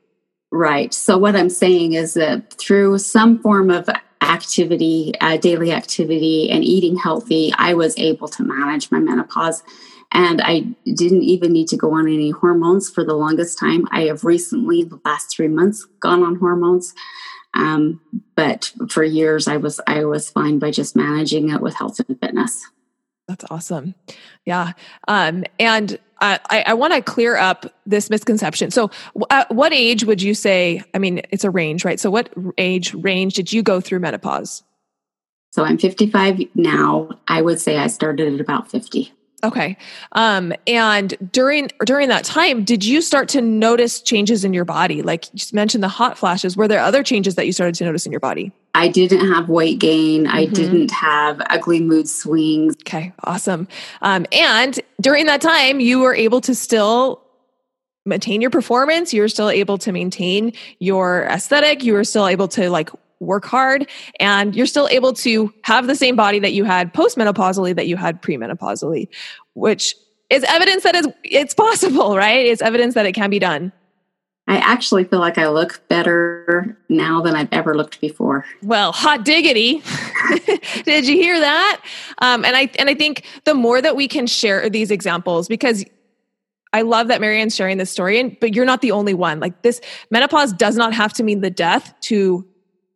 Right. 0.53 0.93
So 0.93 1.19
what 1.19 1.37
i'm 1.37 1.51
saying 1.51 1.93
is 1.93 2.15
that 2.15 2.53
through 2.55 2.99
some 2.99 3.41
form 3.41 3.71
of 3.71 3.89
activity 4.23 5.13
uh, 5.21 5.37
daily 5.37 5.73
activity 5.73 6.51
and 6.51 6.63
eating 6.63 6.97
healthy 6.97 7.53
i 7.57 7.73
was 7.73 7.97
able 7.97 8.29
to 8.29 8.43
manage 8.43 8.91
my 8.91 8.99
menopause 8.99 9.63
and 10.13 10.41
I 10.43 10.61
didn't 10.85 11.23
even 11.23 11.53
need 11.53 11.69
to 11.69 11.77
go 11.77 11.95
on 11.95 12.07
any 12.07 12.31
hormones 12.31 12.91
for 12.91 13.05
the 13.05 13.15
longest 13.15 13.59
time. 13.59 13.87
I 13.93 14.03
have 14.03 14.25
recently, 14.25 14.83
the 14.83 15.01
last 15.05 15.35
three 15.35 15.49
months, 15.49 15.87
gone 16.01 16.23
on 16.23 16.37
hormones. 16.37 16.95
Um, 17.55 18.01
but 18.37 18.73
for 18.89 19.03
years, 19.03 19.49
I 19.49 19.57
was 19.57 19.81
I 19.87 20.05
was 20.05 20.31
fine 20.31 20.59
by 20.59 20.71
just 20.71 20.97
managing 20.97 21.51
it 21.51 21.61
with 21.61 21.75
health 21.75 22.01
and 22.01 22.19
fitness. 22.21 22.67
That's 23.29 23.45
awesome. 23.51 23.95
Yeah. 24.45 24.73
Um, 25.07 25.45
and 25.59 25.99
I, 26.21 26.65
I 26.67 26.75
want 26.75 26.93
to 26.93 27.01
clear 27.01 27.37
up 27.37 27.73
this 27.87 28.11
misconception. 28.11 28.71
So, 28.71 28.91
at 29.31 29.51
what 29.51 29.73
age 29.73 30.05
would 30.05 30.21
you 30.21 30.35
say? 30.35 30.83
I 30.95 30.99
mean, 30.99 31.23
it's 31.31 31.45
a 31.45 31.51
range, 31.51 31.85
right? 31.85 31.99
So, 31.99 32.11
what 32.11 32.29
age 32.59 32.93
range 32.93 33.35
did 33.35 33.53
you 33.53 33.63
go 33.63 33.81
through 33.81 34.01
menopause? 34.01 34.63
So, 35.53 35.65
I'm 35.65 35.79
55 35.79 36.41
now. 36.55 37.09
I 37.29 37.41
would 37.41 37.61
say 37.61 37.79
I 37.79 37.87
started 37.87 38.35
at 38.35 38.41
about 38.41 38.71
50. 38.71 39.13
Okay. 39.43 39.77
Um, 40.13 40.53
and 40.67 41.31
during 41.33 41.71
during 41.85 42.09
that 42.09 42.25
time, 42.25 42.65
did 42.65 42.85
you 42.85 43.01
start 43.01 43.29
to 43.31 43.41
notice 43.41 44.03
changes 44.03 44.45
in 44.45 44.53
your 44.53 44.65
body? 44.65 45.03
Like 45.03 45.33
you 45.33 45.41
mentioned 45.53 45.83
the 45.83 45.89
hot 45.89 46.19
flashes. 46.19 46.57
Were 46.57 46.69
there 46.69 46.81
other 46.81 47.03
changes 47.03 47.37
that 47.37 47.47
you 47.47 47.53
started 47.53 47.75
to 47.77 47.85
notice 47.85 48.05
in 48.05 48.13
your 48.13 48.21
body? 48.21 48.53
I 48.75 48.89
didn't 48.89 49.27
have 49.33 49.49
weight 49.49 49.79
gain. 49.79 50.27
Mm-hmm. 50.27 50.37
I 50.37 50.47
didn't 50.47 50.91
have 50.91 51.41
ugly 51.49 51.81
mood 51.81 52.09
swings. 52.09 52.77
Okay, 52.83 53.13
awesome. 53.25 53.67
Um, 54.03 54.27
and 54.33 54.79
during 55.01 55.27
that 55.27 55.41
time, 55.41 55.81
you 55.81 56.01
were 56.01 56.15
able 56.15 56.41
to 56.43 56.55
still 56.55 57.23
maintain 58.07 58.41
your 58.41 58.51
performance. 58.51 59.13
You 59.13 59.23
were 59.23 59.29
still 59.29 59.51
able 59.51 59.79
to 59.79 59.93
maintain 59.93 60.53
your 60.79 61.25
aesthetic. 61.25 61.83
You 61.83 61.95
were 61.95 62.05
still 62.05 62.27
able 62.27 62.49
to 62.49 62.71
like 62.71 62.91
work 63.21 63.45
hard 63.45 63.89
and 64.19 64.57
you're 64.57 64.67
still 64.67 64.89
able 64.89 65.13
to 65.13 65.53
have 65.63 65.87
the 65.87 65.95
same 65.95 66.17
body 66.17 66.39
that 66.41 66.53
you 66.53 66.65
had 66.65 66.93
postmenopausally 66.93 67.77
that 67.77 67.87
you 67.87 67.97
had 67.97 68.21
premenopausally, 68.23 69.09
which 69.55 69.95
is 70.31 70.43
evidence 70.45 70.83
that 70.83 70.95
it's, 70.95 71.09
it's 71.23 71.55
possible, 71.55 72.17
right? 72.17 72.47
It's 72.47 72.63
evidence 72.63 72.95
that 72.95 73.07
it 73.07 73.13
can 73.13 73.31
be 73.31 73.39
done. 73.39 73.73
I 74.49 74.57
actually 74.57 75.05
feel 75.05 75.21
like 75.21 75.39
I 75.39 75.49
look 75.49 75.81
better 75.89 76.77
now 76.89 77.21
than 77.21 77.37
I've 77.37 77.49
ever 77.53 77.77
looked 77.77 78.01
before. 78.01 78.45
Well, 78.63 78.91
hot 78.91 79.25
diggity! 79.25 79.81
Did 80.85 81.07
you 81.07 81.15
hear 81.15 81.39
that? 81.39 81.81
Um, 82.19 82.45
and 82.45 82.57
I 82.57 82.69
and 82.77 82.91
I 82.91 82.95
think 82.95 83.25
the 83.45 83.55
more 83.55 83.81
that 83.81 83.95
we 83.95 84.09
can 84.09 84.27
share 84.27 84.69
these 84.69 84.91
examples, 84.91 85.47
because 85.47 85.85
I 86.73 86.83
love 86.83 87.07
that 87.09 87.21
Marianne's 87.21 87.55
sharing 87.55 87.79
this 87.79 87.93
story, 87.93 88.19
and 88.19 88.37
but 88.41 88.53
you're 88.53 88.65
not 88.65 88.81
the 88.81 88.91
only 88.91 89.15
one. 89.15 89.39
Like 89.39 89.63
this, 89.63 89.81
menopause 90.11 90.53
does 90.53 90.77
not 90.77 90.95
have 90.95 91.13
to 91.13 91.23
mean 91.23 91.43
the 91.43 91.51
death 91.51 91.95
to 92.03 92.45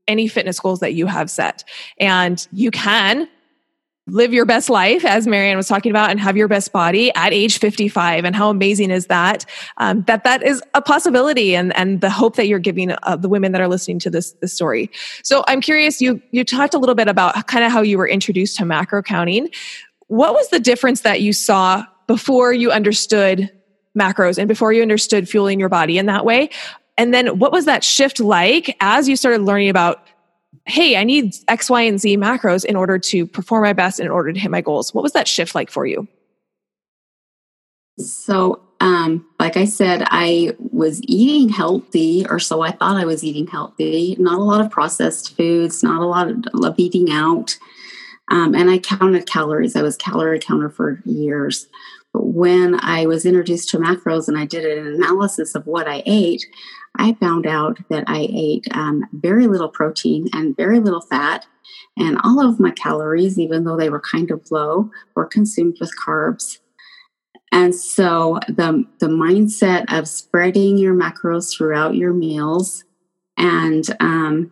any 0.09 0.29
fitness 0.29 0.61
goals 0.61 0.81
that 0.81 0.95
you 0.95 1.07
have 1.07 1.31
set. 1.31 1.65
And 1.99 2.47
you 2.53 2.71
can 2.71 3.29
live 4.07 4.35
your 4.35 4.45
best 4.45 4.69
life, 4.69 5.05
as 5.05 5.27
Marianne 5.27 5.57
was 5.57 5.67
talking 5.67 5.91
about, 5.91 6.11
and 6.11 6.21
have 6.21 6.37
your 6.37 6.49
best 6.49 6.73
body 6.73 7.15
at 7.15 7.33
age 7.33 7.59
55. 7.59 8.25
And 8.25 8.37
how 8.37 8.51
amazing 8.51 8.91
is 8.91 9.07
that? 9.07 9.47
Um, 9.79 10.03
that 10.03 10.25
that 10.25 10.43
is 10.43 10.63
a 10.75 10.83
possibility, 10.83 11.57
and 11.57 11.75
and 11.77 12.01
the 12.01 12.11
hope 12.11 12.37
that 12.37 12.47
you're 12.47 12.59
giving 12.59 12.95
uh, 13.03 13.17
the 13.17 13.29
women 13.29 13.53
that 13.53 13.61
are 13.61 13.69
listening 13.69 13.99
to 14.01 14.11
this 14.11 14.33
this 14.41 14.53
story. 14.53 14.91
So 15.23 15.43
I'm 15.47 15.61
curious. 15.61 16.01
You 16.01 16.21
you 16.33 16.45
talked 16.45 16.75
a 16.75 16.79
little 16.79 16.95
bit 16.95 17.09
about 17.09 17.47
kind 17.47 17.65
of 17.65 17.73
how 17.73 17.83
you 17.83 17.99
were 17.99 18.09
introduced 18.09 18.59
to 18.59 18.65
macro 18.65 19.03
counting. 19.03 19.49
What 20.09 20.35
was 20.35 20.51
the 20.51 20.61
difference 20.61 21.01
that 21.01 21.23
you 21.23 21.33
saw 21.33 21.85
before 22.07 22.53
you 22.53 22.71
understood 22.71 23.51
macros 23.99 24.39
and 24.39 24.49
before 24.49 24.73
you 24.73 24.83
understood 24.83 25.29
fueling 25.29 25.61
your 25.61 25.69
body 25.69 25.99
in 25.99 26.07
that 26.07 26.25
way 26.25 26.51
and 26.97 27.13
then 27.13 27.39
what 27.39 27.53
was 27.53 27.65
that 27.65 27.83
shift 27.83 28.21
like 28.21 28.77
as 28.81 29.09
you 29.09 29.17
started 29.17 29.43
learning 29.43 29.69
about, 29.69 30.07
hey, 30.67 30.97
I 30.97 31.05
need 31.05 31.35
X, 31.49 31.69
Y, 31.69 31.83
and 31.83 32.01
Z 32.01 32.17
macros 32.17 32.65
in 32.65 32.77
order 32.77 32.99
to 32.99 33.27
perform 33.27 33.65
my 33.65 33.73
best 33.73 34.01
in 34.01 34.09
order 34.09 34.33
to 34.33 34.39
hit 34.39 34.51
my 34.51 34.61
goals? 34.61 34.95
What 34.95 35.03
was 35.03 35.13
that 35.13 35.29
shift 35.29 35.55
like 35.55 35.71
for 35.71 35.87
you? 35.87 36.07
So, 37.99 38.61
um, 38.81 39.27
like 39.39 39.57
I 39.57 39.65
said, 39.65 40.05
I 40.07 40.53
was 40.59 41.01
eating 41.05 41.49
healthy, 41.49 42.27
or 42.29 42.39
so 42.39 42.61
I 42.61 42.73
thought 42.73 42.97
I 42.97 43.05
was 43.05 43.25
eating 43.25 43.47
healthy. 43.47 44.17
Not 44.19 44.39
a 44.39 44.43
lot 44.43 44.61
of 44.61 44.71
processed 44.71 45.37
foods, 45.37 45.83
not 45.83 46.03
a 46.03 46.07
lot 46.07 46.29
of, 46.29 46.45
of 46.63 46.75
eating 46.79 47.11
out. 47.11 47.57
Um, 48.31 48.55
and 48.55 48.71
I 48.71 48.79
counted 48.79 49.27
calories. 49.27 49.77
I 49.77 49.83
was 49.83 49.97
calorie 49.97 50.41
counter 50.41 50.71
for 50.71 51.01
years. 51.05 51.69
But 52.13 52.27
when 52.27 52.79
I 52.81 53.07
was 53.07 53.27
introduced 53.27 53.69
to 53.71 53.79
macros 53.79 54.29
and 54.29 54.39
I 54.39 54.47
did 54.47 54.65
an 54.65 54.87
analysis 54.95 55.55
of 55.55 55.67
what 55.67 55.89
I 55.89 56.03
ate, 56.07 56.47
I 56.97 57.15
found 57.15 57.47
out 57.47 57.79
that 57.89 58.05
I 58.07 58.29
ate 58.31 58.67
um, 58.73 59.05
very 59.13 59.47
little 59.47 59.69
protein 59.69 60.29
and 60.33 60.57
very 60.57 60.81
little 60.81 61.01
fat. 61.01 61.47
And 61.97 62.19
all 62.25 62.47
of 62.47 62.61
my 62.61 62.71
calories, 62.71 63.39
even 63.39 63.65
though 63.65 63.77
they 63.77 63.91
were 63.91 64.01
kind 64.01 64.31
of 64.31 64.51
low, 64.51 64.91
were 65.15 65.27
consumed 65.27 65.79
with 65.81 65.93
carbs. 65.99 66.59
And 67.53 67.75
so 67.75 68.41
the, 68.49 68.85
the 68.99 69.07
mindset 69.07 69.85
of 69.97 70.09
spreading 70.09 70.77
your 70.77 70.95
macros 70.95 71.57
throughout 71.57 71.95
your 71.95 72.13
meals 72.13 72.85
and 73.37 73.85
um, 74.01 74.51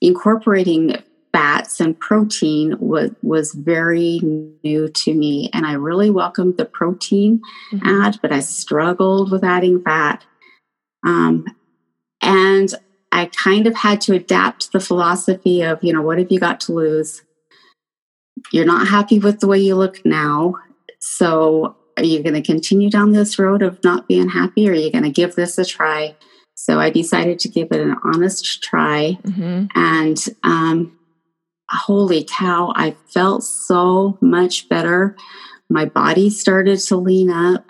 incorporating 0.00 0.96
fats 1.32 1.80
and 1.80 1.98
protein 1.98 2.76
was, 2.78 3.10
was 3.22 3.52
very 3.52 4.20
new 4.64 4.88
to 4.88 5.14
me. 5.14 5.50
And 5.52 5.66
I 5.66 5.72
really 5.72 6.10
welcomed 6.10 6.56
the 6.56 6.64
protein 6.64 7.40
mm-hmm. 7.72 7.86
add, 7.86 8.18
but 8.22 8.32
I 8.32 8.40
struggled 8.40 9.30
with 9.32 9.42
adding 9.42 9.82
fat. 9.82 10.24
Um, 11.04 11.44
and 12.24 12.74
I 13.12 13.26
kind 13.26 13.66
of 13.66 13.76
had 13.76 14.00
to 14.02 14.14
adapt 14.14 14.72
the 14.72 14.80
philosophy 14.80 15.62
of, 15.62 15.78
you 15.84 15.92
know, 15.92 16.02
what 16.02 16.18
have 16.18 16.32
you 16.32 16.40
got 16.40 16.58
to 16.60 16.72
lose? 16.72 17.22
You're 18.50 18.64
not 18.64 18.88
happy 18.88 19.20
with 19.20 19.40
the 19.40 19.46
way 19.46 19.58
you 19.58 19.76
look 19.76 20.04
now. 20.04 20.54
So 20.98 21.76
are 21.96 22.04
you 22.04 22.22
going 22.22 22.34
to 22.34 22.42
continue 22.42 22.90
down 22.90 23.12
this 23.12 23.38
road 23.38 23.62
of 23.62 23.82
not 23.84 24.08
being 24.08 24.28
happy 24.28 24.68
or 24.68 24.72
are 24.72 24.74
you 24.74 24.90
going 24.90 25.04
to 25.04 25.10
give 25.10 25.36
this 25.36 25.58
a 25.58 25.64
try? 25.64 26.16
So 26.56 26.80
I 26.80 26.90
decided 26.90 27.38
to 27.40 27.48
give 27.48 27.68
it 27.70 27.80
an 27.80 27.96
honest 28.02 28.62
try. 28.62 29.18
Mm-hmm. 29.22 29.66
And 29.76 30.24
um, 30.42 30.98
holy 31.70 32.26
cow, 32.28 32.72
I 32.74 32.96
felt 33.12 33.44
so 33.44 34.18
much 34.20 34.68
better. 34.68 35.16
My 35.68 35.84
body 35.84 36.30
started 36.30 36.80
to 36.80 36.96
lean 36.96 37.30
up. 37.30 37.64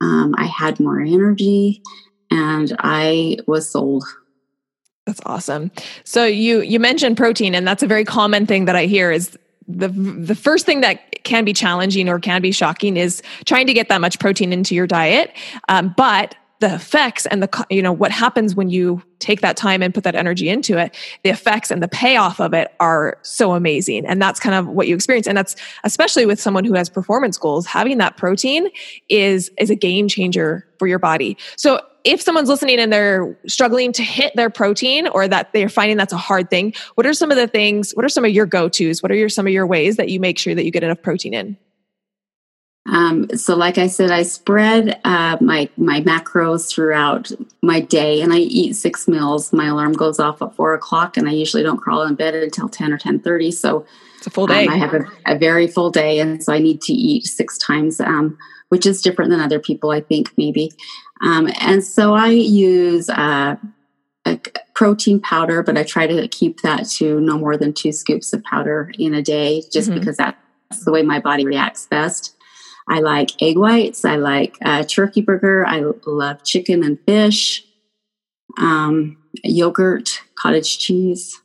Um, 0.00 0.34
I 0.38 0.46
had 0.46 0.80
more 0.80 1.00
energy 1.00 1.82
and 2.30 2.74
I 2.78 3.38
was 3.46 3.68
sold. 3.68 4.04
That's 5.06 5.20
awesome. 5.24 5.70
So 6.04 6.24
you 6.24 6.60
you 6.60 6.78
mentioned 6.78 7.16
protein 7.16 7.54
and 7.54 7.66
that's 7.66 7.82
a 7.82 7.86
very 7.86 8.04
common 8.04 8.46
thing 8.46 8.66
that 8.66 8.76
I 8.76 8.86
hear 8.86 9.10
is 9.10 9.38
the 9.66 9.88
the 9.88 10.34
first 10.34 10.66
thing 10.66 10.80
that 10.82 11.24
can 11.24 11.44
be 11.44 11.52
challenging 11.52 12.08
or 12.08 12.18
can 12.18 12.42
be 12.42 12.52
shocking 12.52 12.96
is 12.96 13.22
trying 13.44 13.66
to 13.66 13.74
get 13.74 13.88
that 13.88 14.00
much 14.00 14.18
protein 14.18 14.52
into 14.52 14.74
your 14.74 14.86
diet. 14.86 15.32
Um, 15.68 15.94
but 15.96 16.34
the 16.60 16.74
effects 16.74 17.26
and 17.26 17.42
the 17.42 17.66
you 17.70 17.80
know 17.80 17.92
what 17.92 18.10
happens 18.10 18.54
when 18.54 18.68
you 18.68 19.02
take 19.20 19.40
that 19.40 19.56
time 19.56 19.82
and 19.82 19.94
put 19.94 20.04
that 20.04 20.14
energy 20.14 20.48
into 20.48 20.76
it 20.76 20.94
the 21.22 21.30
effects 21.30 21.70
and 21.70 21.82
the 21.82 21.88
payoff 21.88 22.40
of 22.40 22.52
it 22.52 22.74
are 22.80 23.16
so 23.22 23.52
amazing 23.52 24.04
and 24.06 24.20
that's 24.20 24.40
kind 24.40 24.54
of 24.54 24.66
what 24.66 24.88
you 24.88 24.94
experience 24.94 25.26
and 25.26 25.38
that's 25.38 25.54
especially 25.84 26.26
with 26.26 26.40
someone 26.40 26.64
who 26.64 26.74
has 26.74 26.88
performance 26.88 27.38
goals 27.38 27.64
having 27.66 27.98
that 27.98 28.16
protein 28.16 28.68
is 29.08 29.50
is 29.58 29.70
a 29.70 29.76
game 29.76 30.08
changer 30.08 30.66
for 30.78 30.88
your 30.88 30.98
body 30.98 31.36
so 31.56 31.80
if 32.04 32.20
someone's 32.20 32.48
listening 32.48 32.78
and 32.78 32.92
they're 32.92 33.36
struggling 33.46 33.92
to 33.92 34.02
hit 34.02 34.34
their 34.36 34.50
protein 34.50 35.08
or 35.08 35.28
that 35.28 35.52
they're 35.52 35.68
finding 35.68 35.96
that's 35.96 36.12
a 36.12 36.18
hard 36.18 36.50
thing 36.50 36.72
what 36.94 37.06
are 37.06 37.12
some 37.12 37.30
of 37.30 37.36
the 37.36 37.48
things 37.48 37.92
what 37.92 38.04
are 38.04 38.08
some 38.08 38.24
of 38.24 38.30
your 38.30 38.46
go-to's 38.46 39.02
what 39.02 39.12
are 39.12 39.16
your 39.16 39.28
some 39.28 39.46
of 39.46 39.52
your 39.52 39.66
ways 39.66 39.96
that 39.96 40.08
you 40.08 40.20
make 40.20 40.38
sure 40.38 40.54
that 40.54 40.64
you 40.64 40.70
get 40.70 40.82
enough 40.82 41.02
protein 41.02 41.34
in 41.34 41.56
um, 42.90 43.28
so, 43.36 43.54
like 43.54 43.76
I 43.76 43.86
said, 43.86 44.10
I 44.10 44.22
spread 44.22 44.98
uh, 45.04 45.36
my 45.40 45.68
my 45.76 46.00
macros 46.00 46.70
throughout 46.70 47.30
my 47.62 47.80
day, 47.80 48.22
and 48.22 48.32
I 48.32 48.38
eat 48.38 48.76
six 48.76 49.06
meals. 49.06 49.52
My 49.52 49.66
alarm 49.66 49.92
goes 49.92 50.18
off 50.18 50.40
at 50.40 50.54
four 50.54 50.72
o'clock, 50.72 51.16
and 51.16 51.28
I 51.28 51.32
usually 51.32 51.62
don't 51.62 51.76
crawl 51.76 52.02
in 52.04 52.14
bed 52.14 52.34
until 52.34 52.68
ten 52.68 52.92
or 52.92 52.98
ten 52.98 53.20
thirty. 53.20 53.50
So, 53.50 53.84
it's 54.16 54.26
a 54.26 54.30
full 54.30 54.46
day. 54.46 54.66
Um, 54.66 54.72
I 54.72 54.76
have 54.76 54.94
a, 54.94 55.04
a, 55.26 55.38
very 55.38 55.66
full 55.66 55.90
day, 55.90 56.18
and 56.18 56.42
so 56.42 56.52
I 56.52 56.58
need 56.58 56.80
to 56.82 56.92
eat 56.92 57.26
six 57.26 57.58
times, 57.58 58.00
um, 58.00 58.38
which 58.70 58.86
is 58.86 59.02
different 59.02 59.30
than 59.30 59.40
other 59.40 59.60
people, 59.60 59.90
I 59.90 60.00
think, 60.00 60.32
maybe. 60.38 60.72
Um, 61.20 61.50
and 61.60 61.82
so 61.82 62.14
I 62.14 62.28
use 62.28 63.10
uh, 63.10 63.56
a 64.24 64.40
protein 64.74 65.20
powder, 65.20 65.62
but 65.62 65.76
I 65.76 65.82
try 65.82 66.06
to 66.06 66.28
keep 66.28 66.60
that 66.62 66.88
to 66.90 67.20
no 67.20 67.38
more 67.38 67.56
than 67.56 67.72
two 67.72 67.92
scoops 67.92 68.32
of 68.32 68.42
powder 68.44 68.92
in 68.98 69.14
a 69.14 69.22
day, 69.22 69.62
just 69.72 69.90
mm-hmm. 69.90 69.98
because 69.98 70.16
that's 70.16 70.84
the 70.84 70.92
way 70.92 71.02
my 71.02 71.18
body 71.18 71.44
reacts 71.44 71.86
best. 71.86 72.36
I 72.88 73.00
like 73.00 73.30
egg 73.42 73.58
whites. 73.58 74.04
I 74.04 74.16
like 74.16 74.56
uh, 74.64 74.84
turkey 74.84 75.20
burger. 75.20 75.66
I 75.66 75.84
love 76.06 76.42
chicken 76.44 76.82
and 76.82 76.98
fish, 77.06 77.64
um, 78.58 79.18
yogurt, 79.44 80.22
cottage 80.36 80.78
cheese. 80.78 81.40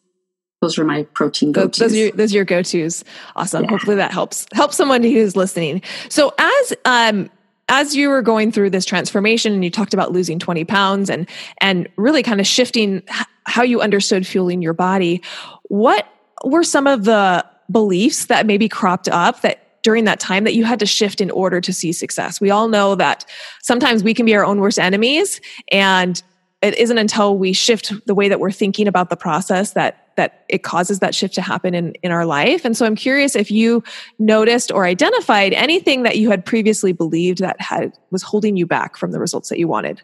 Those 0.62 0.79
are 0.79 0.86
my 0.86 1.03
protein 1.03 1.51
go-tos. 1.51 1.77
Those 1.77 1.93
are 1.93 1.97
your, 1.97 2.12
those 2.12 2.31
are 2.31 2.36
your 2.36 2.45
go-tos. 2.45 3.03
Awesome. 3.36 3.63
Yeah. 3.63 3.69
Hopefully 3.71 3.97
that 3.97 4.12
helps 4.12 4.45
help 4.53 4.73
someone 4.73 5.03
who's 5.03 5.36
listening. 5.36 5.81
So 6.07 6.33
as 6.38 6.73
um, 6.86 7.29
as 7.73 7.95
you 7.95 8.07
were 8.07 8.21
going 8.21 8.51
through 8.51 8.69
this 8.69 8.86
transformation 8.86 9.51
and 9.51 9.63
you 9.63 9.71
talked 9.71 9.95
about 9.95 10.12
losing 10.12 10.38
20 10.38 10.63
pounds 10.63 11.09
and 11.09 11.27
and 11.59 11.89
really 11.97 12.21
kind 12.21 12.39
of 12.39 12.45
shifting 12.45 13.01
how 13.45 13.63
you 13.63 13.81
understood 13.81 14.27
fueling 14.27 14.62
your 14.62 14.73
body 14.73 15.21
what 15.63 16.07
were 16.45 16.63
some 16.63 16.86
of 16.86 17.05
the 17.05 17.43
beliefs 17.71 18.27
that 18.27 18.45
maybe 18.45 18.69
cropped 18.69 19.09
up 19.09 19.41
that 19.41 19.81
during 19.81 20.03
that 20.05 20.19
time 20.19 20.43
that 20.43 20.53
you 20.53 20.63
had 20.63 20.79
to 20.79 20.86
shift 20.86 21.19
in 21.19 21.29
order 21.31 21.59
to 21.59 21.73
see 21.73 21.91
success. 21.91 22.39
We 22.39 22.51
all 22.51 22.69
know 22.69 22.95
that 22.95 23.25
sometimes 23.62 24.03
we 24.03 24.13
can 24.13 24.25
be 24.25 24.36
our 24.36 24.45
own 24.45 24.62
worst 24.62 24.79
enemies 24.79 25.41
and 25.71 26.21
it 26.62 26.77
isn't 26.77 26.97
until 26.97 27.38
we 27.38 27.51
shift 27.51 27.91
the 28.05 28.15
way 28.15 28.29
that 28.29 28.39
we're 28.39 28.51
thinking 28.51 28.88
about 28.88 29.09
the 29.09 29.17
process 29.17 29.73
that 29.73 30.02
that 30.15 30.45
it 30.49 30.63
causes 30.63 30.99
that 30.99 31.15
shift 31.15 31.34
to 31.36 31.41
happen 31.41 31.73
in 31.73 31.93
in 32.04 32.12
our 32.12 32.26
life. 32.26 32.65
And 32.65 32.76
so 32.76 32.86
I'm 32.86 32.95
curious 32.95 33.36
if 33.36 33.52
you 33.52 33.84
noticed 34.19 34.71
or 34.71 34.86
identified 34.86 35.54
anything 35.54 36.04
that 36.04 36.17
you 36.17 36.30
had 36.30 36.45
previously 36.45 36.93
believed 36.93 37.39
that 37.39 37.60
had 37.60 37.93
was 38.12 38.23
holding 38.23 38.58
you 38.58 38.65
back 38.65 38.97
from 38.97 39.12
the 39.12 39.19
results 39.19 39.49
that 39.49 39.60
you 39.60 39.67
wanted. 39.67 40.02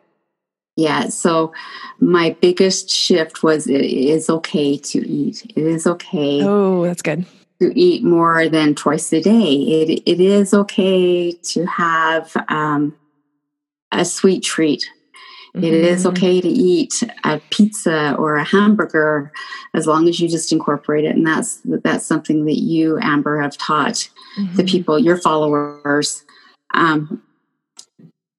Yeah, 0.76 1.10
so 1.10 1.52
my 2.00 2.38
biggest 2.41 2.89
shift 2.89 3.43
was 3.43 3.67
it 3.67 3.82
is 3.82 4.30
okay 4.30 4.78
to 4.78 5.06
eat. 5.06 5.45
It 5.56 5.65
is 5.65 5.86
okay. 5.86 6.41
Oh, 6.41 6.86
that's 6.86 7.02
good 7.02 7.26
to 7.60 7.78
eat 7.78 8.04
more 8.04 8.48
than 8.48 8.76
twice 8.76 9.12
a 9.12 9.22
day. 9.22 9.54
It, 9.54 10.04
it 10.06 10.19
is 10.19 10.54
okay 10.54 11.32
to 11.32 11.65
have 11.65 12.36
um, 12.48 12.95
a 13.91 14.06
sweet 14.06 14.43
treat. 14.43 14.89
Mm-hmm. 15.55 15.63
It 15.63 15.73
is 15.73 15.99
mm-hmm. 16.01 16.09
okay 16.09 16.41
to 16.41 16.47
eat 16.47 17.03
a 17.23 17.41
pizza 17.49 18.15
or 18.15 18.35
a 18.35 18.43
hamburger 18.43 19.31
as 19.73 19.88
long 19.88 20.07
as 20.07 20.19
you 20.19 20.27
just 20.27 20.51
incorporate 20.51 21.05
it. 21.05 21.15
And 21.15 21.25
that's 21.25 21.62
that's 21.65 22.05
something 22.05 22.45
that 22.45 22.59
you, 22.59 22.99
Amber, 23.01 23.41
have 23.41 23.57
taught 23.57 24.09
mm-hmm. 24.38 24.55
the 24.55 24.63
people, 24.63 24.99
your 24.99 25.17
followers. 25.17 26.23
Um, 26.73 27.23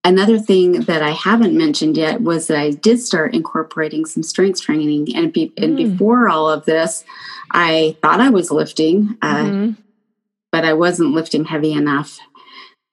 another 0.04 0.38
thing 0.38 0.82
that 0.82 1.02
I 1.02 1.10
haven't 1.10 1.56
mentioned 1.58 1.96
yet 1.96 2.20
was 2.20 2.46
that 2.46 2.58
I 2.58 2.70
did 2.70 3.00
start 3.00 3.34
incorporating 3.34 4.06
some 4.06 4.22
strength 4.22 4.60
training. 4.60 5.08
And, 5.16 5.32
be, 5.32 5.48
mm. 5.48 5.64
and 5.64 5.76
before 5.76 6.28
all 6.28 6.48
of 6.48 6.64
this, 6.64 7.04
I 7.50 7.96
thought 8.02 8.20
I 8.20 8.30
was 8.30 8.52
lifting, 8.52 9.18
uh, 9.20 9.44
mm-hmm. 9.44 9.82
but 10.52 10.64
I 10.64 10.74
wasn't 10.74 11.10
lifting 11.10 11.44
heavy 11.44 11.72
enough. 11.72 12.18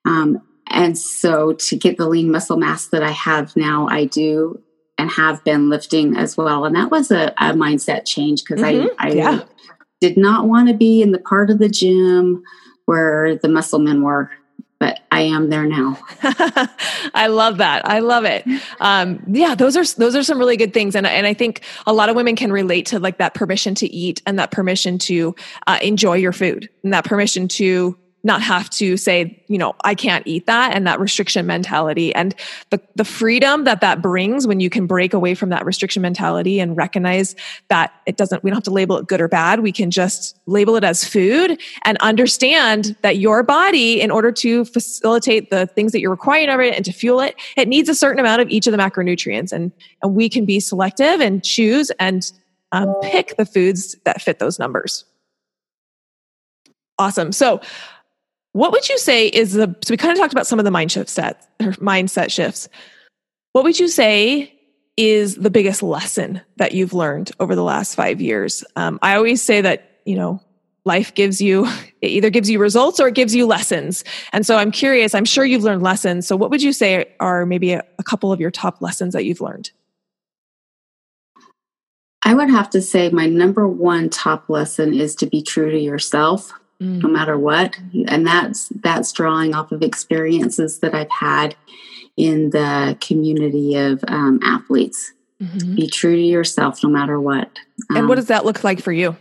Um, 0.04 0.42
and 0.70 0.96
so 0.96 1.52
to 1.54 1.76
get 1.76 1.96
the 1.96 2.08
lean 2.08 2.30
muscle 2.30 2.56
mass 2.56 2.88
that 2.88 3.02
I 3.02 3.10
have 3.10 3.56
now, 3.56 3.88
I 3.88 4.04
do 4.04 4.62
and 4.96 5.10
have 5.10 5.42
been 5.44 5.70
lifting 5.70 6.16
as 6.16 6.36
well. 6.36 6.64
And 6.64 6.74
that 6.74 6.90
was 6.90 7.10
a, 7.10 7.28
a 7.38 7.52
mindset 7.52 8.04
change 8.04 8.42
because 8.44 8.62
mm-hmm. 8.62 8.88
I, 8.98 9.08
I 9.08 9.12
yeah. 9.12 9.44
did 10.00 10.16
not 10.16 10.48
want 10.48 10.68
to 10.68 10.74
be 10.74 11.02
in 11.02 11.12
the 11.12 11.20
part 11.20 11.50
of 11.50 11.58
the 11.58 11.68
gym 11.68 12.42
where 12.86 13.36
the 13.36 13.48
muscle 13.48 13.78
men 13.78 14.02
were 14.02 14.30
but 14.78 15.00
I 15.10 15.22
am 15.22 15.50
there 15.50 15.66
now. 15.66 15.98
I 17.12 17.26
love 17.28 17.58
that. 17.58 17.88
I 17.88 17.98
love 17.98 18.24
it. 18.24 18.46
Um, 18.80 19.22
yeah, 19.26 19.54
those 19.54 19.76
are 19.76 19.84
those 19.84 20.14
are 20.14 20.22
some 20.22 20.38
really 20.38 20.56
good 20.56 20.72
things, 20.72 20.94
and 20.94 21.06
and 21.06 21.26
I 21.26 21.34
think 21.34 21.62
a 21.86 21.92
lot 21.92 22.08
of 22.08 22.16
women 22.16 22.36
can 22.36 22.52
relate 22.52 22.86
to 22.86 23.00
like 23.00 23.18
that 23.18 23.34
permission 23.34 23.74
to 23.76 23.88
eat 23.88 24.22
and 24.24 24.38
that 24.38 24.50
permission 24.50 24.98
to 25.00 25.34
uh, 25.66 25.78
enjoy 25.82 26.14
your 26.14 26.32
food 26.32 26.68
and 26.84 26.92
that 26.92 27.04
permission 27.04 27.48
to 27.48 27.98
not 28.24 28.42
have 28.42 28.68
to 28.68 28.96
say, 28.96 29.42
you 29.48 29.58
know, 29.58 29.74
I 29.84 29.94
can't 29.94 30.26
eat 30.26 30.46
that 30.46 30.74
and 30.74 30.86
that 30.86 30.98
restriction 30.98 31.46
mentality 31.46 32.14
and 32.14 32.34
the, 32.70 32.80
the 32.96 33.04
freedom 33.04 33.64
that 33.64 33.80
that 33.80 34.02
brings 34.02 34.46
when 34.46 34.58
you 34.58 34.68
can 34.70 34.86
break 34.86 35.14
away 35.14 35.34
from 35.34 35.50
that 35.50 35.64
restriction 35.64 36.02
mentality 36.02 36.58
and 36.58 36.76
recognize 36.76 37.36
that 37.68 37.92
it 38.06 38.16
doesn't, 38.16 38.42
we 38.42 38.50
don't 38.50 38.56
have 38.56 38.64
to 38.64 38.70
label 38.70 38.98
it 38.98 39.06
good 39.06 39.20
or 39.20 39.28
bad. 39.28 39.60
We 39.60 39.70
can 39.70 39.90
just 39.90 40.36
label 40.46 40.74
it 40.76 40.82
as 40.82 41.04
food 41.04 41.60
and 41.84 41.96
understand 41.98 42.96
that 43.02 43.18
your 43.18 43.42
body, 43.42 44.00
in 44.00 44.10
order 44.10 44.32
to 44.32 44.64
facilitate 44.64 45.50
the 45.50 45.66
things 45.66 45.92
that 45.92 46.00
you're 46.00 46.10
requiring 46.10 46.48
of 46.48 46.60
it 46.60 46.74
and 46.74 46.84
to 46.84 46.92
fuel 46.92 47.20
it, 47.20 47.36
it 47.56 47.68
needs 47.68 47.88
a 47.88 47.94
certain 47.94 48.18
amount 48.18 48.42
of 48.42 48.48
each 48.48 48.66
of 48.66 48.72
the 48.72 48.78
macronutrients. 48.78 49.52
And, 49.52 49.70
and 50.02 50.14
we 50.14 50.28
can 50.28 50.44
be 50.44 50.58
selective 50.58 51.20
and 51.20 51.44
choose 51.44 51.90
and 52.00 52.30
um, 52.72 52.94
pick 53.02 53.36
the 53.36 53.46
foods 53.46 53.96
that 54.04 54.20
fit 54.20 54.40
those 54.40 54.58
numbers. 54.58 55.04
Awesome. 56.98 57.30
So, 57.30 57.60
what 58.58 58.72
would 58.72 58.88
you 58.88 58.98
say 58.98 59.28
is 59.28 59.52
the 59.52 59.72
so 59.84 59.92
we 59.92 59.96
kind 59.96 60.10
of 60.10 60.18
talked 60.18 60.32
about 60.32 60.48
some 60.48 60.58
of 60.58 60.64
the 60.64 60.72
mind 60.72 60.90
shift 60.90 61.08
sets 61.08 61.46
or 61.60 61.72
mindset 61.74 62.32
shifts. 62.32 62.68
What 63.52 63.62
would 63.62 63.78
you 63.78 63.86
say 63.86 64.52
is 64.96 65.36
the 65.36 65.48
biggest 65.48 65.80
lesson 65.80 66.40
that 66.56 66.72
you've 66.72 66.92
learned 66.92 67.30
over 67.38 67.54
the 67.54 67.62
last 67.62 67.94
five 67.94 68.20
years? 68.20 68.64
Um, 68.74 68.98
I 69.00 69.14
always 69.14 69.40
say 69.40 69.60
that 69.60 70.00
you 70.04 70.16
know 70.16 70.42
life 70.84 71.14
gives 71.14 71.40
you 71.40 71.66
it 72.02 72.08
either 72.08 72.30
gives 72.30 72.50
you 72.50 72.58
results 72.58 72.98
or 72.98 73.06
it 73.06 73.14
gives 73.14 73.32
you 73.32 73.46
lessons 73.46 74.04
and 74.32 74.46
so 74.46 74.56
i'm 74.56 74.70
curious 74.70 75.14
i'm 75.14 75.26
sure 75.26 75.44
you've 75.44 75.64
learned 75.64 75.82
lessons 75.82 76.26
so 76.26 76.34
what 76.34 76.48
would 76.50 76.62
you 76.62 76.72
say 76.72 77.04
are 77.20 77.44
maybe 77.44 77.72
a, 77.72 77.82
a 77.98 78.02
couple 78.02 78.32
of 78.32 78.40
your 78.40 78.50
top 78.50 78.80
lessons 78.80 79.12
that 79.12 79.26
you've 79.26 79.42
learned 79.42 79.70
i 82.22 82.32
would 82.32 82.48
have 82.48 82.70
to 82.70 82.80
say 82.80 83.10
my 83.10 83.26
number 83.26 83.68
one 83.68 84.08
top 84.08 84.48
lesson 84.48 84.94
is 84.94 85.14
to 85.14 85.26
be 85.26 85.42
true 85.42 85.70
to 85.70 85.78
yourself 85.78 86.57
mm. 86.80 87.02
no 87.02 87.08
matter 87.08 87.38
what 87.38 87.76
and 88.06 88.26
that's 88.26 88.68
that's 88.80 89.12
drawing 89.12 89.54
off 89.54 89.72
of 89.72 89.82
experiences 89.82 90.80
that 90.80 90.94
i've 90.94 91.10
had 91.10 91.54
in 92.16 92.50
the 92.50 92.96
community 93.00 93.76
of 93.76 94.02
um, 94.08 94.40
athletes 94.42 95.12
mm-hmm. 95.40 95.74
be 95.74 95.86
true 95.86 96.16
to 96.16 96.22
yourself 96.22 96.82
no 96.82 96.90
matter 96.90 97.20
what 97.20 97.58
and 97.90 97.98
um, 97.98 98.08
what 98.08 98.16
does 98.16 98.26
that 98.26 98.44
look 98.44 98.64
like 98.64 98.80
for 98.80 98.92
you 98.92 99.16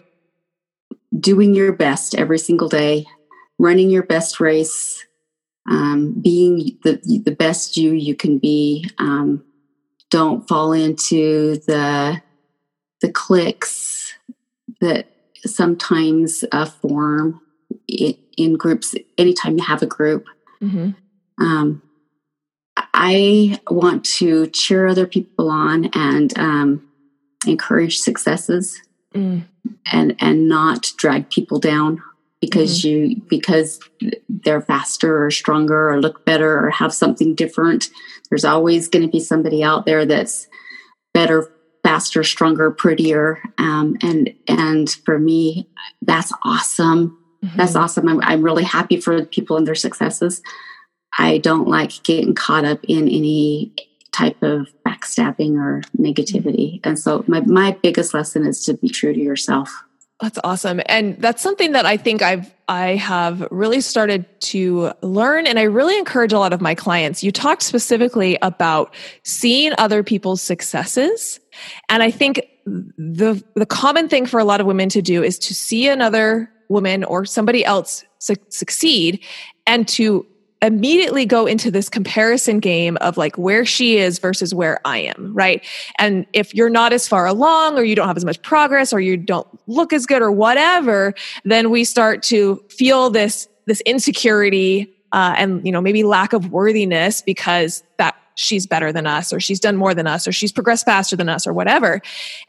doing 1.18 1.54
your 1.54 1.72
best 1.72 2.16
every 2.16 2.40
single 2.40 2.70
day, 2.70 3.06
running 3.58 3.90
your 3.90 4.04
best 4.04 4.40
race, 4.40 5.06
um, 5.70 6.14
being 6.22 6.78
the 6.84 7.00
the 7.24 7.36
best 7.36 7.78
you 7.78 7.94
you 7.94 8.16
can 8.16 8.38
be. 8.38 8.90
Um, 8.98 9.44
don't 10.10 10.48
fall 10.48 10.74
into 10.74 11.58
the 11.68 12.22
the 13.02 13.12
cliques 13.12 14.14
that 14.82 15.08
sometimes 15.46 16.44
uh, 16.52 16.66
form 16.66 17.42
in, 17.88 18.56
groups. 18.56 18.96
Anytime 19.18 19.58
you 19.58 19.64
have 19.64 19.82
a 19.82 19.88
group, 19.88 20.26
mm-hmm. 20.62 20.92
um, 21.44 21.82
I 22.94 23.60
want 23.70 24.06
to 24.18 24.48
cheer 24.48 24.88
other 24.88 25.08
people 25.08 25.50
on 25.50 25.86
and 25.94 26.38
um, 26.38 26.88
encourage 27.46 28.00
successes. 28.00 28.82
Mm 29.14 29.46
and 29.92 30.16
and 30.20 30.48
not 30.48 30.92
drag 30.98 31.30
people 31.30 31.60
down 31.60 32.02
because 32.40 32.80
mm-hmm. 32.80 33.12
you 33.12 33.22
because 33.28 33.80
they're 34.30 34.62
faster 34.62 35.26
or 35.26 35.32
stronger 35.32 35.90
or 35.90 36.02
look 36.02 36.26
better 36.26 36.66
or 36.66 36.70
have 36.70 36.94
something 36.94 37.36
different 37.36 37.90
there's 38.30 38.46
always 38.46 38.88
going 38.88 39.04
to 39.04 39.12
be 39.12 39.20
somebody 39.20 39.64
out 39.64 39.86
there 39.86 40.06
that's 40.06 40.48
better 41.14 41.52
faster 41.84 42.24
stronger 42.24 42.72
prettier 42.72 43.42
um, 43.58 43.96
and 44.02 44.34
and 44.48 44.90
for 45.06 45.18
me 45.20 45.68
that's 46.02 46.32
awesome 46.44 47.18
mm-hmm. 47.44 47.58
that's 47.58 47.76
awesome 47.76 48.08
I'm, 48.08 48.22
I'm 48.22 48.42
really 48.42 48.64
happy 48.64 49.00
for 49.00 49.26
people 49.26 49.58
and 49.58 49.68
their 49.68 49.76
successes 49.76 50.42
i 51.18 51.38
don't 51.38 51.68
like 51.68 52.04
getting 52.04 52.36
caught 52.36 52.66
up 52.66 52.84
in 52.84 53.08
any 53.08 53.74
type 54.18 54.42
of 54.42 54.68
backstabbing 54.86 55.56
or 55.58 55.82
negativity. 55.98 56.80
And 56.84 56.98
so 56.98 57.24
my, 57.28 57.42
my 57.42 57.78
biggest 57.84 58.14
lesson 58.14 58.48
is 58.48 58.64
to 58.66 58.74
be 58.74 58.90
true 58.90 59.14
to 59.14 59.20
yourself. 59.20 59.72
That's 60.20 60.40
awesome. 60.44 60.82
And 60.88 61.22
that's 61.22 61.44
something 61.44 61.74
that 61.74 61.86
I 61.86 61.96
think 61.96 62.24
I've 62.24 62.52
I 62.68 62.96
have 62.96 63.48
really 63.52 63.82
started 63.82 64.26
to 64.42 64.92
learn 65.04 65.46
and 65.46 65.60
I 65.60 65.64
really 65.64 65.98
encourage 65.98 66.34
a 66.34 66.40
lot 66.40 66.54
of 66.54 66.60
my 66.60 66.74
clients. 66.74 67.24
You 67.24 67.32
talked 67.32 67.62
specifically 67.62 68.38
about 68.42 68.96
seeing 69.24 69.74
other 69.78 70.02
people's 70.02 70.42
successes. 70.42 71.40
And 71.88 72.02
I 72.02 72.10
think 72.10 72.42
the 72.66 73.44
the 73.56 73.68
common 73.68 74.10
thing 74.10 74.26
for 74.26 74.40
a 74.40 74.44
lot 74.44 74.60
of 74.60 74.66
women 74.66 74.90
to 74.90 75.04
do 75.04 75.22
is 75.22 75.38
to 75.40 75.54
see 75.54 75.88
another 75.88 76.52
woman 76.70 77.04
or 77.04 77.26
somebody 77.26 77.64
else 77.64 78.04
su- 78.20 78.36
succeed 78.50 79.24
and 79.66 79.88
to 79.88 80.26
immediately 80.62 81.26
go 81.26 81.46
into 81.46 81.70
this 81.70 81.88
comparison 81.88 82.60
game 82.60 82.98
of 82.98 83.16
like 83.18 83.38
where 83.38 83.64
she 83.64 83.98
is 83.98 84.18
versus 84.18 84.54
where 84.54 84.80
I 84.86 85.00
am, 85.00 85.32
right? 85.34 85.64
And 86.00 86.26
if 86.34 86.54
you're 86.56 86.70
not 86.70 86.94
as 86.94 87.08
far 87.08 87.28
along 87.28 87.78
or 87.78 87.84
you 87.84 87.96
don't 87.96 88.08
have 88.08 88.18
as 88.18 88.26
much 88.26 88.42
progress 88.42 88.92
or 88.92 89.00
you 89.00 89.18
don't 89.18 89.48
look 89.68 89.94
as 89.94 90.06
good 90.06 90.22
or 90.22 90.32
whatever, 90.32 91.14
then 91.46 91.70
we 91.70 91.84
start 91.84 92.24
to 92.24 92.64
feel 92.70 93.10
this 93.10 93.48
this 93.68 93.82
insecurity 93.82 94.94
uh, 95.12 95.36
and 95.38 95.66
you 95.66 95.72
know 95.72 95.82
maybe 95.82 96.04
lack 96.04 96.34
of 96.34 96.52
worthiness 96.52 97.22
because 97.22 97.84
that 97.98 98.16
she's 98.36 98.66
better 98.66 98.94
than 98.94 99.06
us 99.06 99.34
or 99.34 99.40
she's 99.40 99.60
done 99.60 99.76
more 99.76 99.94
than 99.94 100.08
us 100.08 100.28
or 100.28 100.32
she's 100.32 100.52
progressed 100.52 100.86
faster 100.86 101.16
than 101.16 101.28
us 101.28 101.46
or 101.46 101.54
whatever. 101.54 102.02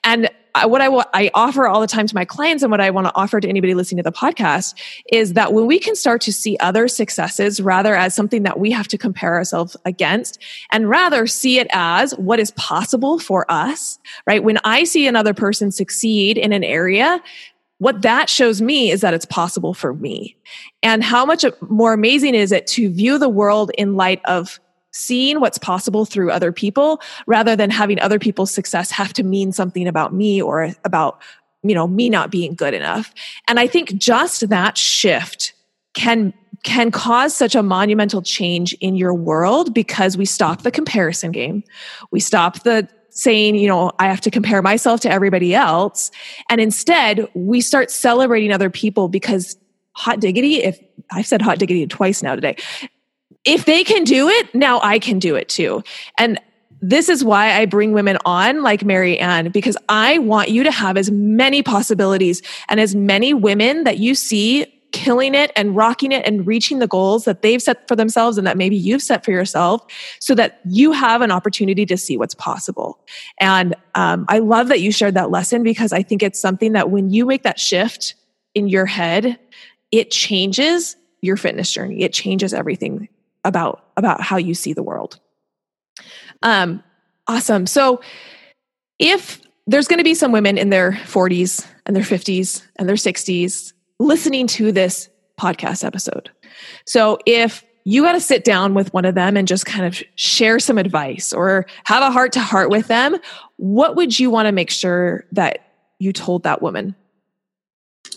And 0.05 0.31
what 0.65 0.81
I, 0.81 0.89
I 1.15 1.31
offer 1.35 1.67
all 1.67 1.81
the 1.81 1.87
time 1.87 2.07
to 2.07 2.15
my 2.15 2.25
clients 2.25 2.63
and 2.63 2.71
what 2.71 2.81
I 2.81 2.91
want 2.91 3.07
to 3.07 3.13
offer 3.15 3.41
to 3.41 3.49
anybody 3.49 3.75
listening 3.75 4.03
to 4.03 4.11
the 4.11 4.17
podcast 4.17 4.75
is 5.13 5.35
that 5.35 5.53
when 5.53 5.67
we 5.67 5.79
can 5.79 5.95
start 5.95 6.21
to 6.23 6.33
see 6.33 6.57
other 6.61 6.89
successes 6.89 7.61
rather 7.61 7.95
as 7.95 8.15
something 8.15 8.43
that 8.43 8.59
we 8.59 8.71
have 8.71 8.89
to 8.89 8.99
compare 8.99 9.35
ourselves 9.35 9.77
against 9.85 10.43
and 10.71 10.89
rather 10.89 11.27
see 11.27 11.59
it 11.59 11.69
as 11.73 12.13
what 12.13 12.41
is 12.41 12.51
possible 12.53 13.19
for 13.19 13.51
us, 13.51 13.99
right? 14.27 14.43
When 14.43 14.59
I 14.65 14.85
see 14.85 15.07
another 15.07 15.35
person 15.35 15.71
succeed 15.71 16.39
in 16.39 16.53
an 16.53 16.65
area, 16.65 17.23
what 17.79 18.03
that 18.03 18.29
shows 18.29 18.61
me 18.61 18.91
is 18.91 19.01
that 19.03 19.15
it's 19.15 19.25
possible 19.25 19.73
for 19.73 19.95
me. 19.95 20.37
And 20.83 21.03
how 21.03 21.25
much 21.25 21.45
more 21.61 21.93
amazing 21.93 22.35
is 22.35 22.53
it 22.53 22.67
to 22.69 22.91
view 22.91 23.19
the 23.19 23.29
world 23.29 23.71
in 23.79 23.95
light 23.95 24.21
of 24.25 24.59
seeing 24.93 25.41
what's 25.41 25.59
possible 25.59 26.05
through 26.05 26.31
other 26.31 26.53
people 26.53 27.01
rather 27.27 27.55
than 27.55 27.71
having 27.71 28.01
other 28.01 28.19
people's 28.19 28.51
success 28.51 28.91
have 28.91 29.13
to 29.13 29.23
mean 29.23 29.53
something 29.53 29.87
about 29.87 30.15
me 30.15 30.41
or 30.41 30.73
about 30.85 31.21
you 31.63 31.75
know 31.75 31.87
me 31.87 32.09
not 32.09 32.31
being 32.31 32.55
good 32.55 32.75
enough. 32.75 33.13
And 33.49 33.59
i 33.59 33.67
think 33.67 33.95
just 33.95 34.49
that 34.49 34.79
shift 34.79 35.53
can 35.95 36.33
can 36.65 36.91
cause 36.91 37.35
such 37.35 37.55
a 37.55 37.63
monumental 37.63 38.23
change 38.23 38.73
in 38.75 38.97
your 38.97 39.15
world 39.15 39.73
because 39.75 40.17
we 40.17 40.25
stop 40.25 40.63
the 40.63 40.71
comparison 40.71 41.31
game. 41.31 41.63
We 42.11 42.21
stop 42.21 42.63
the 42.65 42.89
saying, 43.11 43.57
you 43.57 43.69
know, 43.69 43.93
I 43.99 44.07
have 44.07 44.21
to 44.23 44.31
compare 44.31 44.63
myself 44.63 45.01
to 45.01 45.11
everybody 45.11 45.55
else. 45.55 46.11
And 46.49 46.61
instead, 46.61 47.27
we 47.35 47.61
start 47.61 47.91
celebrating 47.91 48.53
other 48.53 48.71
people 48.71 49.09
because 49.09 49.57
hot 49.93 50.21
diggity, 50.21 50.63
if 50.63 50.79
I've 51.11 51.27
said 51.27 51.43
hot 51.43 51.59
diggity 51.59 51.87
twice 51.87 52.23
now 52.23 52.35
today, 52.35 52.57
if 53.49 53.65
they 53.65 53.83
can 53.83 54.05
do 54.05 54.29
it, 54.29 54.55
now 54.55 54.79
I 54.83 54.99
can 54.99 55.19
do 55.19 55.35
it 55.35 55.49
too. 55.49 55.83
And 56.19 56.39
this 56.81 57.09
is 57.09 57.25
why 57.25 57.59
I 57.59 57.65
bring 57.65 57.93
women 57.93 58.19
on 58.25 58.63
like 58.63 58.85
Marianne, 58.85 59.51
because 59.51 59.77
I 59.89 60.19
want 60.19 60.51
you 60.51 60.63
to 60.63 60.71
have 60.71 60.97
as 60.97 61.11
many 61.11 61.63
possibilities 61.63 62.43
and 62.69 62.79
as 62.79 62.95
many 62.95 63.35
women 63.35 63.85
that 63.85 63.99
you 63.99 64.15
see 64.15 64.67
killing 64.93 65.35
it 65.35 65.51
and 65.57 65.75
rocking 65.75 66.13
it 66.13 66.25
and 66.27 66.47
reaching 66.47 66.79
the 66.79 66.87
goals 66.87 67.25
that 67.25 67.43
they've 67.43 67.61
set 67.61 67.89
for 67.89 67.97
themselves 67.97 68.39
and 68.39 68.47
that 68.47 68.57
maybe 68.57 68.77
you've 68.77 69.03
set 69.03 69.25
for 69.25 69.33
yourself 69.33 69.85
so 70.21 70.35
that 70.35 70.61
you 70.65 70.93
have 70.93 71.21
an 71.21 71.31
opportunity 71.31 71.85
to 71.85 71.97
see 71.97 72.17
what's 72.17 72.35
possible. 72.35 72.99
And 73.39 73.75
um, 73.95 74.25
I 74.29 74.39
love 74.39 74.69
that 74.69 74.81
you 74.81 74.93
shared 74.93 75.15
that 75.15 75.31
lesson 75.31 75.63
because 75.63 75.93
I 75.93 76.03
think 76.03 76.23
it's 76.23 76.41
something 76.41 76.73
that 76.73 76.91
when 76.91 77.11
you 77.11 77.27
make 77.27 77.43
that 77.43 77.59
shift 77.59 78.15
in 78.55 78.69
your 78.69 78.87
head, 78.87 79.39
it 79.91 80.11
changes 80.11 80.97
your 81.21 81.37
fitness 81.37 81.71
journey. 81.71 82.03
It 82.03 82.13
changes 82.13 82.55
everything 82.55 83.09
about 83.45 83.85
about 83.97 84.21
how 84.21 84.37
you 84.37 84.55
see 84.55 84.73
the 84.73 84.83
world. 84.83 85.19
Um, 86.43 86.83
awesome. 87.27 87.67
So 87.67 88.01
if 88.99 89.41
there's 89.67 89.87
going 89.87 89.99
to 89.99 90.05
be 90.05 90.15
some 90.15 90.33
women 90.33 90.57
in 90.57 90.71
their 90.71 90.93
40s 90.93 91.67
and 91.85 91.95
their 91.95 92.03
50s 92.03 92.63
and 92.77 92.89
their 92.89 92.97
60s 92.97 93.75
listening 93.99 94.47
to 94.47 94.73
this 94.73 95.11
podcast 95.39 95.85
episode. 95.85 96.31
So 96.87 97.19
if 97.27 97.65
you 97.85 98.03
got 98.03 98.13
to 98.13 98.21
sit 98.21 98.45
down 98.45 98.75
with 98.75 98.93
one 98.93 99.05
of 99.05 99.15
them 99.15 99.37
and 99.37 99.47
just 99.47 99.67
kind 99.67 99.85
of 99.85 100.03
share 100.15 100.59
some 100.59 100.79
advice 100.79 101.33
or 101.33 101.67
have 101.85 102.03
a 102.03 102.11
heart 102.11 102.33
to 102.33 102.41
heart 102.41 102.71
with 102.71 102.87
them, 102.89 103.17
what 103.57 103.95
would 103.97 104.19
you 104.19 104.31
want 104.31 104.47
to 104.47 104.53
make 104.53 104.71
sure 104.71 105.25
that 105.33 105.61
you 105.99 106.13
told 106.13 106.45
that 106.45 106.63
woman? 106.63 106.95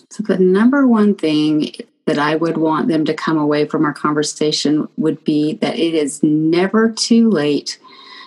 So, 0.09 0.23
the 0.23 0.37
number 0.37 0.87
one 0.87 1.15
thing 1.15 1.71
that 2.11 2.19
I 2.19 2.35
would 2.35 2.57
want 2.57 2.89
them 2.89 3.05
to 3.05 3.13
come 3.13 3.37
away 3.37 3.63
from 3.65 3.85
our 3.85 3.93
conversation 3.93 4.89
would 4.97 5.23
be 5.23 5.53
that 5.61 5.79
it 5.79 5.93
is 5.93 6.21
never 6.21 6.91
too 6.91 7.29
late 7.29 7.79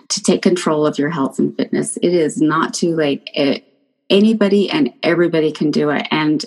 to 0.09 0.23
take 0.23 0.41
control 0.41 0.87
of 0.87 0.99
your 0.99 1.11
health 1.11 1.39
and 1.39 1.55
fitness. 1.55 1.99
It 1.99 2.15
is 2.15 2.41
not 2.41 2.73
too 2.73 2.97
late. 2.97 3.29
It, 3.35 3.63
anybody 4.09 4.71
and 4.71 4.91
everybody 5.03 5.53
can 5.53 5.71
do 5.71 5.91
it 5.91 6.07
and 6.11 6.43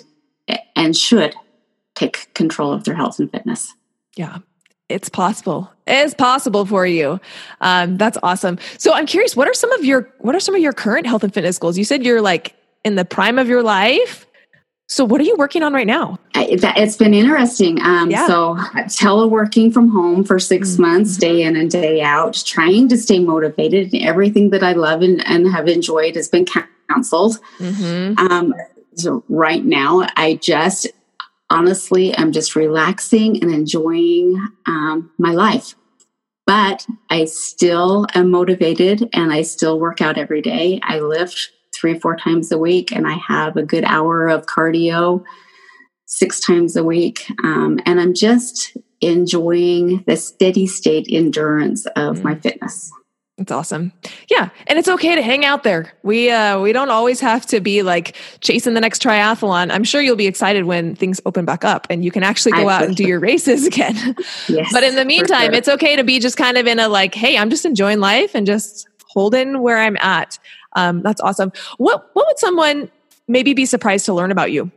and 0.74 0.96
should 0.96 1.32
take 1.94 2.34
control 2.34 2.72
of 2.72 2.82
their 2.82 2.96
health 2.96 3.20
and 3.20 3.30
fitness. 3.30 3.72
Yeah. 4.16 4.38
It's 4.88 5.08
possible. 5.08 5.70
It's 5.86 6.14
possible 6.14 6.66
for 6.66 6.86
you. 6.86 7.20
Um, 7.60 7.98
that's 7.98 8.18
awesome. 8.24 8.58
So 8.78 8.94
I'm 8.94 9.06
curious, 9.06 9.36
what 9.36 9.46
are 9.46 9.54
some 9.54 9.70
of 9.72 9.84
your 9.84 10.12
what 10.18 10.34
are 10.34 10.40
some 10.40 10.56
of 10.56 10.60
your 10.60 10.72
current 10.72 11.06
health 11.06 11.22
and 11.22 11.32
fitness 11.32 11.56
goals? 11.56 11.78
You 11.78 11.84
said 11.84 12.04
you're 12.04 12.20
like 12.20 12.56
in 12.84 12.96
the 12.96 13.04
prime 13.04 13.38
of 13.38 13.46
your 13.46 13.62
life. 13.62 14.26
So, 14.90 15.04
what 15.04 15.20
are 15.20 15.24
you 15.24 15.36
working 15.36 15.62
on 15.62 15.74
right 15.74 15.86
now? 15.86 16.18
It's 16.34 16.96
been 16.96 17.12
interesting. 17.12 17.78
Um, 17.82 18.10
yeah. 18.10 18.26
So, 18.26 18.54
teleworking 18.86 19.72
from 19.72 19.90
home 19.90 20.24
for 20.24 20.38
6 20.38 20.66
mm-hmm. 20.66 20.82
months, 20.82 21.18
day 21.18 21.42
in 21.42 21.56
and 21.56 21.70
day 21.70 22.00
out, 22.00 22.42
trying 22.46 22.88
to 22.88 22.96
stay 22.96 23.18
motivated. 23.18 23.94
Everything 23.94 24.48
that 24.50 24.62
I 24.62 24.72
love 24.72 25.02
and, 25.02 25.24
and 25.26 25.46
have 25.48 25.68
enjoyed 25.68 26.16
has 26.16 26.28
been 26.28 26.46
canceled. 26.88 27.38
Mm-hmm. 27.58 28.18
Um, 28.18 28.54
so, 28.94 29.22
right 29.28 29.62
now, 29.62 30.06
I 30.16 30.36
just 30.36 30.86
honestly 31.50 32.14
am 32.14 32.32
just 32.32 32.56
relaxing 32.56 33.42
and 33.42 33.52
enjoying 33.52 34.42
um, 34.66 35.10
my 35.18 35.32
life. 35.32 35.74
But 36.46 36.86
I 37.10 37.26
still 37.26 38.06
am 38.14 38.30
motivated 38.30 39.06
and 39.12 39.34
I 39.34 39.42
still 39.42 39.78
work 39.78 40.00
out 40.00 40.16
every 40.16 40.40
day. 40.40 40.80
I 40.82 41.00
lift 41.00 41.50
three, 41.74 41.92
or 41.92 42.00
four 42.00 42.16
times 42.16 42.50
a 42.52 42.58
week, 42.58 42.92
and 42.92 43.06
I 43.06 43.18
have 43.26 43.56
a 43.56 43.62
good 43.62 43.84
hour 43.84 44.28
of 44.28 44.46
cardio 44.46 45.24
six 46.06 46.40
times 46.40 46.76
a 46.76 46.84
week. 46.84 47.26
Um, 47.44 47.80
and 47.86 48.00
I'm 48.00 48.14
just 48.14 48.76
enjoying 49.00 50.02
the 50.06 50.16
steady 50.16 50.66
state 50.66 51.06
endurance 51.10 51.86
of 51.96 52.18
mm. 52.18 52.24
my 52.24 52.34
fitness. 52.34 52.90
It's 53.38 53.52
awesome. 53.52 53.92
Yeah, 54.28 54.48
and 54.66 54.80
it's 54.80 54.88
okay 54.88 55.14
to 55.14 55.22
hang 55.22 55.44
out 55.44 55.62
there. 55.62 55.92
We 56.02 56.28
uh 56.28 56.58
we 56.58 56.72
don't 56.72 56.90
always 56.90 57.20
have 57.20 57.46
to 57.46 57.60
be 57.60 57.82
like 57.82 58.16
chasing 58.40 58.74
the 58.74 58.80
next 58.80 59.00
triathlon. 59.00 59.70
I'm 59.70 59.84
sure 59.84 60.02
you'll 60.02 60.16
be 60.16 60.26
excited 60.26 60.64
when 60.64 60.96
things 60.96 61.20
open 61.24 61.44
back 61.44 61.64
up 61.64 61.86
and 61.88 62.04
you 62.04 62.10
can 62.10 62.24
actually 62.24 62.52
go 62.52 62.66
I 62.66 62.74
out 62.74 62.82
and 62.82 62.96
do 62.96 63.04
your 63.04 63.20
races 63.20 63.64
again. 63.68 64.16
Yes, 64.48 64.70
but 64.72 64.82
in 64.82 64.96
the 64.96 65.04
meantime, 65.04 65.52
sure. 65.52 65.54
it's 65.54 65.68
okay 65.68 65.94
to 65.94 66.02
be 66.02 66.18
just 66.18 66.36
kind 66.36 66.58
of 66.58 66.66
in 66.66 66.80
a 66.80 66.88
like, 66.88 67.14
hey, 67.14 67.38
I'm 67.38 67.48
just 67.48 67.64
enjoying 67.64 68.00
life 68.00 68.34
and 68.34 68.44
just 68.44 68.88
holding 69.10 69.62
where 69.62 69.78
I'm 69.78 69.96
at. 69.98 70.36
Um, 70.78 71.02
that's 71.02 71.20
awesome. 71.20 71.52
What 71.76 72.10
what 72.12 72.26
would 72.26 72.38
someone 72.38 72.90
maybe 73.26 73.54
be 73.54 73.66
surprised 73.66 74.06
to 74.06 74.14
learn 74.14 74.30
about 74.30 74.52
you? 74.52 74.70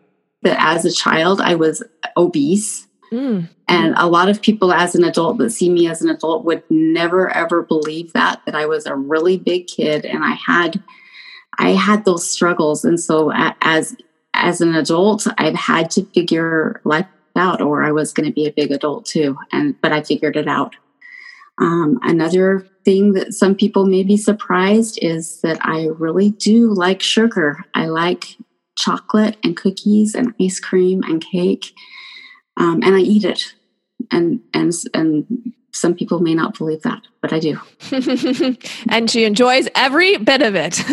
That 0.43 0.57
as 0.59 0.85
a 0.85 0.91
child 0.91 1.39
I 1.39 1.55
was 1.55 1.83
obese 2.17 2.87
Mm. 3.11 3.49
And 3.67 3.93
a 3.97 4.07
lot 4.07 4.29
of 4.29 4.41
people, 4.41 4.71
as 4.71 4.95
an 4.95 5.03
adult, 5.03 5.37
that 5.37 5.51
see 5.51 5.69
me 5.69 5.87
as 5.87 6.01
an 6.01 6.09
adult, 6.09 6.45
would 6.45 6.63
never 6.69 7.29
ever 7.29 7.61
believe 7.61 8.13
that 8.13 8.41
that 8.45 8.55
I 8.55 8.65
was 8.65 8.85
a 8.85 8.95
really 8.95 9.37
big 9.37 9.67
kid, 9.67 10.05
and 10.05 10.23
I 10.23 10.31
had, 10.31 10.81
I 11.57 11.71
had 11.71 12.05
those 12.05 12.29
struggles. 12.29 12.85
And 12.85 12.99
so, 12.99 13.31
as 13.61 13.95
as 14.33 14.61
an 14.61 14.75
adult, 14.75 15.27
I've 15.37 15.55
had 15.55 15.91
to 15.91 16.05
figure 16.13 16.81
life 16.85 17.07
out, 17.35 17.61
or 17.61 17.83
I 17.83 17.91
was 17.91 18.13
going 18.13 18.27
to 18.27 18.33
be 18.33 18.45
a 18.45 18.51
big 18.51 18.71
adult 18.71 19.05
too. 19.05 19.37
And 19.51 19.79
but 19.81 19.91
I 19.91 20.03
figured 20.03 20.37
it 20.37 20.47
out. 20.47 20.75
Um, 21.57 21.99
another 22.03 22.65
thing 22.83 23.13
that 23.13 23.33
some 23.33 23.55
people 23.55 23.85
may 23.85 24.03
be 24.03 24.17
surprised 24.17 24.99
is 25.01 25.41
that 25.41 25.57
I 25.61 25.87
really 25.87 26.31
do 26.31 26.73
like 26.73 27.01
sugar. 27.01 27.63
I 27.73 27.85
like 27.85 28.37
chocolate 28.77 29.37
and 29.43 29.55
cookies 29.55 30.15
and 30.15 30.33
ice 30.39 30.59
cream 30.59 31.03
and 31.03 31.23
cake 31.23 31.73
um, 32.57 32.81
and 32.83 32.95
I 32.95 32.99
eat 32.99 33.25
it. 33.25 33.53
And 34.11 34.41
and 34.53 34.73
and 34.93 35.53
some 35.73 35.95
people 35.95 36.19
may 36.19 36.35
not 36.35 36.57
believe 36.57 36.81
that, 36.81 37.01
but 37.21 37.31
I 37.31 37.39
do. 37.39 37.59
and 38.89 39.09
she 39.09 39.23
enjoys 39.23 39.67
every 39.73 40.17
bit 40.17 40.41
of 40.41 40.55
it. 40.55 40.83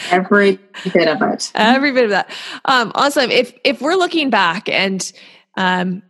every 0.10 0.58
bit 0.92 1.08
of 1.08 1.22
it. 1.22 1.50
Every 1.54 1.92
bit 1.92 2.04
of 2.04 2.10
that. 2.10 2.30
Um, 2.64 2.92
awesome. 2.94 3.30
If 3.30 3.52
if 3.64 3.80
we're 3.80 3.96
looking 3.96 4.30
back 4.30 4.68
and 4.68 5.10
um, 5.56 6.02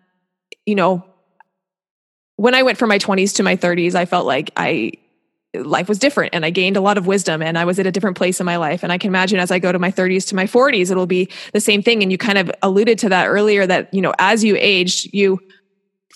you 0.66 0.74
know, 0.74 1.04
when 2.36 2.54
I 2.54 2.62
went 2.62 2.78
from 2.78 2.88
my 2.88 2.98
20s 2.98 3.36
to 3.36 3.42
my 3.42 3.56
30s, 3.56 3.94
I 3.94 4.04
felt 4.04 4.26
like 4.26 4.50
I 4.56 4.92
life 5.54 5.88
was 5.88 5.98
different 5.98 6.34
and 6.34 6.44
I 6.44 6.50
gained 6.50 6.76
a 6.76 6.80
lot 6.80 6.98
of 6.98 7.06
wisdom 7.06 7.42
and 7.42 7.56
I 7.56 7.64
was 7.64 7.78
at 7.78 7.86
a 7.86 7.90
different 7.90 8.16
place 8.16 8.38
in 8.38 8.46
my 8.46 8.56
life. 8.56 8.82
And 8.82 8.92
I 8.92 8.98
can 8.98 9.08
imagine 9.08 9.38
as 9.38 9.50
I 9.50 9.58
go 9.58 9.72
to 9.72 9.78
my 9.78 9.90
30s 9.90 10.28
to 10.28 10.34
my 10.34 10.44
40s, 10.44 10.90
it'll 10.90 11.06
be 11.06 11.28
the 11.52 11.60
same 11.60 11.82
thing. 11.82 12.02
And 12.02 12.12
you 12.12 12.18
kind 12.18 12.38
of 12.38 12.50
alluded 12.62 12.98
to 13.00 13.08
that 13.08 13.26
earlier 13.26 13.66
that, 13.66 13.92
you 13.92 14.00
know, 14.02 14.12
as 14.18 14.44
you 14.44 14.56
aged, 14.58 15.12
you 15.14 15.40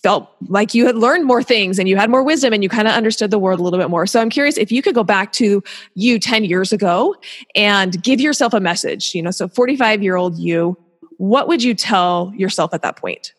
felt 0.02 0.28
like 0.48 0.74
you 0.74 0.84
had 0.84 0.96
learned 0.96 1.24
more 1.24 1.42
things 1.42 1.78
and 1.78 1.88
you 1.88 1.96
had 1.96 2.10
more 2.10 2.22
wisdom 2.22 2.52
and 2.52 2.62
you 2.62 2.68
kind 2.68 2.88
of 2.88 2.94
understood 2.94 3.30
the 3.30 3.38
world 3.38 3.60
a 3.60 3.62
little 3.62 3.78
bit 3.78 3.88
more. 3.88 4.06
So 4.06 4.20
I'm 4.20 4.30
curious 4.30 4.58
if 4.58 4.72
you 4.72 4.82
could 4.82 4.94
go 4.94 5.04
back 5.04 5.32
to 5.34 5.62
you 5.94 6.18
10 6.18 6.44
years 6.44 6.72
ago 6.72 7.14
and 7.54 8.02
give 8.02 8.20
yourself 8.20 8.52
a 8.52 8.60
message, 8.60 9.14
you 9.14 9.22
know, 9.22 9.30
so 9.30 9.48
45 9.48 10.02
year 10.02 10.16
old 10.16 10.36
you, 10.38 10.76
what 11.18 11.46
would 11.46 11.62
you 11.62 11.74
tell 11.74 12.32
yourself 12.36 12.74
at 12.74 12.82
that 12.82 12.96
point? 12.96 13.32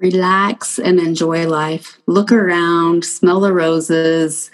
Relax 0.00 0.78
and 0.78 0.98
enjoy 0.98 1.46
life. 1.46 1.98
Look 2.06 2.32
around, 2.32 3.04
smell 3.04 3.40
the 3.40 3.52
roses. 3.52 4.50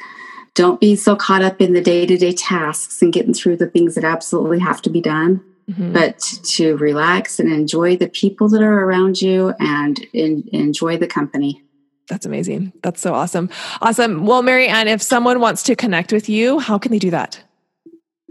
Don't 0.54 0.80
be 0.80 0.96
so 0.96 1.14
caught 1.14 1.42
up 1.42 1.61
in 1.61 1.72
the 1.72 1.80
day 1.80 2.04
to 2.04 2.16
day 2.16 2.32
tasks 2.32 3.00
and 3.00 3.12
getting 3.12 3.32
through 3.32 3.56
the 3.56 3.68
things 3.68 3.94
that 3.94 4.04
absolutely 4.04 4.59
have 4.59 4.82
to 4.82 4.90
be 4.90 5.00
done, 5.00 5.40
mm-hmm. 5.70 5.92
but 5.92 6.18
to 6.18 6.76
relax 6.78 7.38
and 7.38 7.52
enjoy 7.52 7.96
the 7.96 8.09
people 8.09 8.48
that 8.48 8.62
are 8.62 8.85
around 8.85 9.22
you 9.22 9.54
and 9.61 10.00
in, 10.12 10.48
enjoy 10.52 10.96
the 10.96 11.06
company. 11.06 11.62
That's 12.09 12.26
amazing. 12.26 12.72
That's 12.82 13.00
so 13.00 13.14
awesome. 13.14 13.48
Awesome. 13.80 14.26
Well, 14.26 14.42
Marianne, 14.42 14.88
if 14.88 15.02
someone 15.02 15.40
wants 15.40 15.62
to 15.64 15.76
connect 15.76 16.12
with 16.12 16.28
you, 16.28 16.59
how 16.59 16.78
can 16.78 16.90
they 16.90 16.98
do 16.98 17.11
that? 17.11 17.42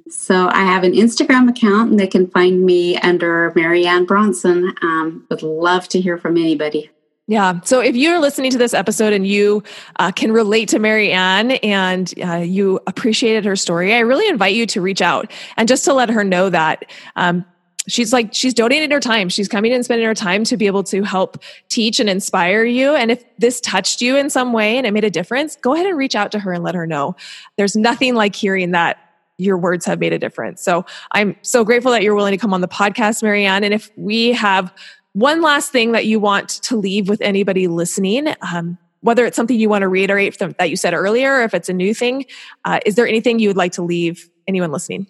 So 0.10 0.49
I 0.49 0.63
have 0.63 0.84
an 0.84 0.93
Instagram 0.93 1.49
account 1.49 1.91
and 1.91 1.99
they 1.99 2.08
can 2.08 2.28
find 2.28 2.63
me 2.63 2.97
under 2.97 3.51
Marianne 3.56 4.06
Bronson. 4.06 4.73
Um, 4.82 5.25
would 5.30 5.41
love 5.41 5.88
to 5.89 6.01
hear 6.01 6.17
from 6.17 6.38
anybody. 6.38 6.91
Yeah. 7.28 7.60
So 7.62 7.80
if 7.80 7.96
you're 7.96 8.20
listening 8.20 8.52
to 8.52 8.58
this 8.60 8.74
episode 8.74 9.12
and 9.12 9.26
you 9.26 9.64
uh, 9.98 10.12
can 10.12 10.32
relate 10.32 10.70
to 10.70 10.80
Marianne 10.80 11.52
and 11.52 12.14
uh, 12.24 12.36
you 12.36 12.80
appreciated 12.86 13.46
her 13.46 13.56
story, 13.56 13.96
I 13.96 14.00
really 14.00 14.28
invite 14.28 14.54
you 14.54 14.68
to 14.68 14.82
reach 14.82 15.02
out 15.02 15.32
and 15.58 15.68
just 15.68 15.86
to 15.86 15.94
let 15.94 16.10
her 16.10 16.24
know 16.24 16.50
that. 16.52 16.86
Um, 17.16 17.44
she's 17.88 18.12
like 18.12 18.34
she's 18.34 18.54
donating 18.54 18.90
her 18.90 19.00
time 19.00 19.30
she's 19.30 19.48
coming 19.48 19.72
and 19.72 19.86
spending 19.86 20.08
her 20.08 20.16
time 20.16 20.44
to 20.44 20.58
be 20.58 20.66
able 20.66 20.84
to 20.84 21.04
help 21.04 21.38
teach 21.70 22.00
and 22.00 22.10
inspire 22.10 22.64
you 22.64 22.96
and 22.96 23.12
if 23.12 23.24
this 23.38 23.62
touched 23.62 24.02
you 24.02 24.16
in 24.18 24.28
some 24.28 24.54
way 24.54 24.76
and 24.78 24.88
it 24.88 24.92
made 24.92 25.04
a 25.04 25.10
difference 25.12 25.56
go 25.58 25.76
ahead 25.76 25.86
and 25.86 25.96
reach 25.96 26.16
out 26.16 26.32
to 26.32 26.40
her 26.40 26.52
and 26.52 26.64
let 26.64 26.74
her 26.74 26.88
know 26.88 27.16
there's 27.58 27.76
nothing 27.76 28.16
like 28.16 28.36
hearing 28.36 28.72
that 28.72 28.98
your 29.38 29.56
words 29.56 29.86
have 29.86 30.00
made 30.00 30.14
a 30.14 30.18
difference 30.18 30.64
so 30.64 30.84
i'm 31.12 31.36
so 31.44 31.64
grateful 31.64 31.92
that 31.92 32.02
you're 32.02 32.16
willing 32.16 32.32
to 32.32 32.40
come 32.40 32.56
on 32.56 32.62
the 32.62 32.68
podcast 32.68 33.22
marianne 33.22 33.64
and 33.64 33.74
if 33.74 33.92
we 33.96 34.32
have 34.32 34.74
one 35.15 35.41
last 35.41 35.71
thing 35.71 35.93
that 35.93 36.06
you 36.06 36.19
want 36.19 36.49
to 36.49 36.75
leave 36.75 37.08
with 37.08 37.21
anybody 37.21 37.67
listening, 37.67 38.36
um, 38.54 38.78
whether 38.99 39.25
it's 39.25 39.38
something 39.38 39.58
you 39.58 39.69
want 39.69 39.82
to 39.84 39.88
reiterate 39.88 40.36
from, 40.36 40.54
that 40.60 40.69
you 40.69 40.75
said 40.75 40.93
earlier, 40.93 41.36
or 41.36 41.43
if 41.43 41.54
it's 41.54 41.69
a 41.69 41.73
new 41.73 41.93
thing, 41.93 42.25
uh, 42.65 42.82
is 42.86 42.95
there 42.95 43.08
anything 43.08 43.39
you 43.39 43.47
would 43.47 43.56
like 43.56 43.71
to 43.71 43.82
leave 43.82 44.30
anyone 44.45 44.73
listening? 44.73 45.08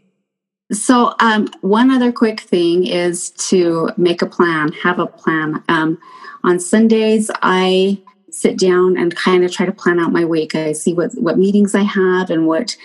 So, 0.71 1.15
um, 1.19 1.49
one 1.61 1.89
other 1.89 2.11
quick 2.11 2.41
thing 2.41 2.85
is 2.85 3.31
to 3.49 3.89
make 3.97 4.21
a 4.21 4.27
plan, 4.27 4.71
have 4.73 4.99
a 4.99 5.07
plan. 5.07 5.63
Um, 5.69 5.97
on 6.43 6.59
Sundays, 6.59 7.31
I 7.41 7.99
sit 8.29 8.59
down 8.59 8.97
and 8.97 9.15
kind 9.15 9.43
of 9.43 9.51
try 9.51 9.65
to 9.65 9.71
plan 9.71 9.99
out 9.99 10.11
my 10.11 10.25
week. 10.25 10.53
I 10.53 10.73
see 10.73 10.93
what, 10.93 11.13
what 11.15 11.39
meetings 11.39 11.73
I 11.73 11.83
have 11.83 12.29
and 12.29 12.45
what 12.45 12.77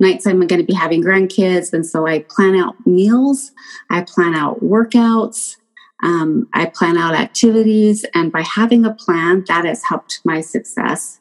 nights 0.00 0.26
I'm 0.26 0.46
going 0.46 0.60
to 0.60 0.66
be 0.66 0.74
having 0.74 1.02
grandkids. 1.02 1.72
And 1.72 1.86
so 1.86 2.06
I 2.06 2.20
plan 2.28 2.56
out 2.56 2.74
meals, 2.84 3.52
I 3.88 4.02
plan 4.02 4.34
out 4.34 4.62
workouts, 4.62 5.56
um, 6.02 6.48
I 6.52 6.66
plan 6.66 6.96
out 6.96 7.14
activities, 7.14 8.04
and 8.14 8.30
by 8.30 8.42
having 8.42 8.84
a 8.84 8.94
plan, 8.94 9.44
that 9.48 9.64
has 9.64 9.82
helped 9.82 10.20
my 10.24 10.40
success. 10.40 11.20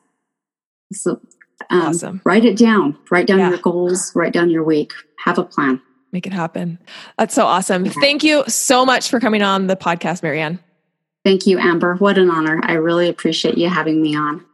So, 0.93 1.19
um, 1.69 1.81
awesome. 1.81 2.21
write 2.23 2.45
it 2.45 2.57
down. 2.57 2.97
Write 3.09 3.27
down 3.27 3.39
yeah. 3.39 3.49
your 3.49 3.57
goals. 3.57 4.15
Write 4.15 4.33
down 4.33 4.49
your 4.49 4.63
week. 4.63 4.93
Have 5.25 5.37
a 5.37 5.43
plan. 5.43 5.81
Make 6.11 6.27
it 6.27 6.33
happen. 6.33 6.79
That's 7.17 7.33
so 7.33 7.45
awesome. 7.45 7.85
Yeah. 7.85 7.91
Thank 7.99 8.23
you 8.23 8.43
so 8.47 8.85
much 8.85 9.09
for 9.09 9.19
coming 9.19 9.41
on 9.41 9.67
the 9.67 9.75
podcast, 9.75 10.23
Marianne. 10.23 10.59
Thank 11.25 11.45
you, 11.45 11.59
Amber. 11.59 11.95
What 11.95 12.17
an 12.17 12.29
honor. 12.29 12.61
I 12.63 12.73
really 12.73 13.09
appreciate 13.09 13.57
you 13.57 13.67
having 13.67 14.01
me 14.01 14.15
on. 14.15 14.45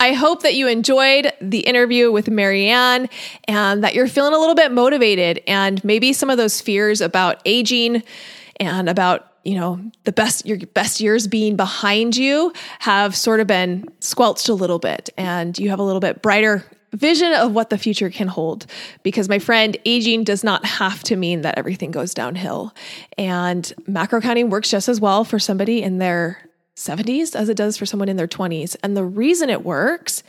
I 0.00 0.14
hope 0.14 0.42
that 0.42 0.54
you 0.54 0.66
enjoyed 0.66 1.32
the 1.40 1.60
interview 1.60 2.10
with 2.10 2.28
Marianne 2.28 3.08
and 3.46 3.84
that 3.84 3.94
you're 3.94 4.08
feeling 4.08 4.34
a 4.34 4.38
little 4.38 4.56
bit 4.56 4.72
motivated 4.72 5.40
and 5.46 5.82
maybe 5.84 6.12
some 6.12 6.28
of 6.28 6.38
those 6.38 6.60
fears 6.60 7.00
about 7.00 7.40
aging 7.44 8.02
and 8.56 8.88
about 8.88 9.28
you 9.44 9.54
know 9.54 9.80
the 10.04 10.12
best 10.12 10.46
your 10.46 10.58
best 10.58 11.00
years 11.00 11.26
being 11.26 11.56
behind 11.56 12.16
you 12.16 12.52
have 12.78 13.16
sort 13.16 13.40
of 13.40 13.46
been 13.46 13.88
squelched 14.00 14.48
a 14.48 14.54
little 14.54 14.78
bit. 14.78 15.10
And 15.16 15.58
you 15.58 15.70
have 15.70 15.78
a 15.78 15.84
little 15.84 16.00
bit 16.00 16.22
brighter 16.22 16.64
vision 16.92 17.32
of 17.32 17.52
what 17.52 17.70
the 17.70 17.78
future 17.78 18.10
can 18.10 18.28
hold 18.28 18.66
because 19.02 19.28
my 19.28 19.38
friend 19.38 19.76
aging 19.86 20.24
does 20.24 20.44
not 20.44 20.64
have 20.64 21.02
to 21.04 21.16
mean 21.16 21.40
that 21.40 21.56
everything 21.56 21.90
goes 21.90 22.12
downhill. 22.12 22.74
And 23.16 23.72
macro 23.86 24.20
counting 24.20 24.50
works 24.50 24.70
just 24.70 24.88
as 24.88 25.00
well 25.00 25.24
for 25.24 25.38
somebody 25.38 25.82
in 25.82 25.98
their 25.98 26.38
70s 26.76 27.34
as 27.34 27.48
it 27.48 27.56
does 27.56 27.76
for 27.76 27.86
someone 27.86 28.08
in 28.08 28.16
their 28.16 28.26
20s 28.26 28.76
and 28.82 28.96
the 28.96 29.04
reason 29.04 29.50
it 29.50 29.62
works 29.62 30.22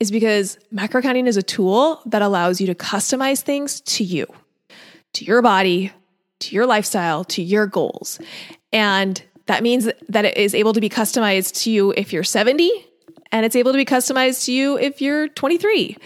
is 0.00 0.10
because 0.10 0.58
macro 0.72 1.00
counting 1.00 1.28
is 1.28 1.36
a 1.36 1.42
tool 1.42 2.02
that 2.06 2.20
allows 2.20 2.60
you 2.60 2.66
to 2.66 2.74
customize 2.74 3.42
things 3.42 3.80
to 3.82 4.02
you 4.02 4.26
to 5.12 5.24
your 5.24 5.40
body 5.40 5.92
to 6.48 6.54
your 6.54 6.66
lifestyle, 6.66 7.24
to 7.24 7.42
your 7.42 7.66
goals. 7.66 8.18
And 8.72 9.22
that 9.46 9.62
means 9.62 9.88
that 10.08 10.24
it 10.24 10.36
is 10.36 10.54
able 10.54 10.72
to 10.72 10.80
be 10.80 10.88
customized 10.88 11.62
to 11.62 11.70
you 11.70 11.92
if 11.96 12.12
you're 12.12 12.24
70 12.24 12.86
and 13.32 13.44
it's 13.44 13.56
able 13.56 13.72
to 13.72 13.76
be 13.76 13.84
customized 13.84 14.44
to 14.44 14.52
you 14.52 14.78
if 14.78 15.02
you're 15.02 15.28
23. 15.28 15.96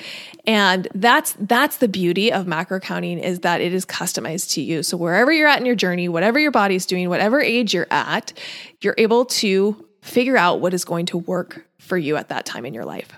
And 0.47 0.89
that's 0.95 1.37
that's 1.39 1.77
the 1.77 1.89
beauty 1.89 2.33
of 2.33 2.47
macro 2.47 2.81
counting 2.81 3.19
is 3.19 3.41
that 3.41 3.61
it 3.61 3.75
is 3.75 3.85
customized 3.85 4.53
to 4.55 4.63
you. 4.63 4.83
So 4.83 4.97
wherever 4.97 5.31
you're 5.31 5.47
at 5.47 5.61
in 5.61 5.67
your 5.67 5.75
journey, 5.75 6.09
whatever 6.09 6.39
your 6.39 6.51
body's 6.51 6.87
doing, 6.87 7.11
whatever 7.11 7.41
age 7.41 7.75
you're 7.75 7.87
at, 7.91 8.33
you're 8.81 8.95
able 8.97 9.27
to 9.27 9.85
figure 10.01 10.39
out 10.39 10.61
what 10.61 10.73
is 10.73 10.87
going 10.87 11.07
to 11.07 11.19
work 11.19 11.67
for 11.79 11.99
you 11.99 12.17
at 12.17 12.31
that 12.31 12.47
time 12.47 12.65
in 12.65 12.73
your 12.73 12.87
life. 12.87 13.11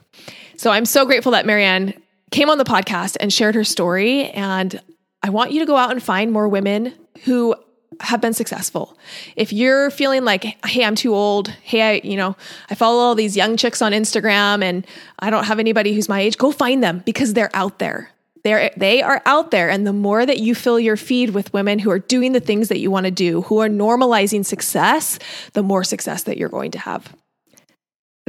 So 0.56 0.70
I'm 0.70 0.84
so 0.84 1.06
grateful 1.06 1.32
that 1.32 1.46
Marianne 1.46 1.94
came 2.32 2.50
on 2.50 2.58
the 2.58 2.64
podcast 2.64 3.16
and 3.20 3.32
shared 3.32 3.54
her 3.54 3.64
story 3.64 4.24
and 4.30 4.80
I 5.22 5.30
want 5.30 5.52
you 5.52 5.60
to 5.60 5.66
go 5.66 5.76
out 5.76 5.90
and 5.90 6.02
find 6.02 6.32
more 6.32 6.48
women 6.48 6.94
who 7.24 7.54
have 8.00 8.20
been 8.20 8.32
successful. 8.32 8.96
If 9.36 9.52
you're 9.52 9.90
feeling 9.90 10.24
like, 10.24 10.44
hey, 10.66 10.84
I'm 10.84 10.94
too 10.94 11.14
old, 11.14 11.48
hey, 11.48 11.82
I, 11.82 12.00
you 12.02 12.16
know, 12.16 12.36
I 12.70 12.74
follow 12.74 12.98
all 12.98 13.14
these 13.14 13.36
young 13.36 13.56
chicks 13.56 13.82
on 13.82 13.92
Instagram 13.92 14.62
and 14.62 14.86
I 15.18 15.28
don't 15.28 15.44
have 15.44 15.58
anybody 15.58 15.94
who's 15.94 16.08
my 16.08 16.20
age, 16.20 16.38
go 16.38 16.52
find 16.52 16.82
them 16.82 17.02
because 17.04 17.34
they're 17.34 17.50
out 17.52 17.78
there. 17.78 18.10
They're, 18.42 18.70
they 18.76 19.02
are 19.02 19.20
out 19.26 19.50
there. 19.50 19.68
And 19.68 19.86
the 19.86 19.92
more 19.92 20.24
that 20.24 20.38
you 20.38 20.54
fill 20.54 20.80
your 20.80 20.96
feed 20.96 21.30
with 21.30 21.52
women 21.52 21.78
who 21.78 21.90
are 21.90 21.98
doing 21.98 22.32
the 22.32 22.40
things 22.40 22.68
that 22.68 22.78
you 22.78 22.90
want 22.90 23.04
to 23.04 23.10
do, 23.10 23.42
who 23.42 23.58
are 23.58 23.68
normalizing 23.68 24.46
success, 24.46 25.18
the 25.52 25.62
more 25.62 25.84
success 25.84 26.22
that 26.22 26.38
you're 26.38 26.48
going 26.48 26.70
to 26.70 26.78
have. 26.78 27.14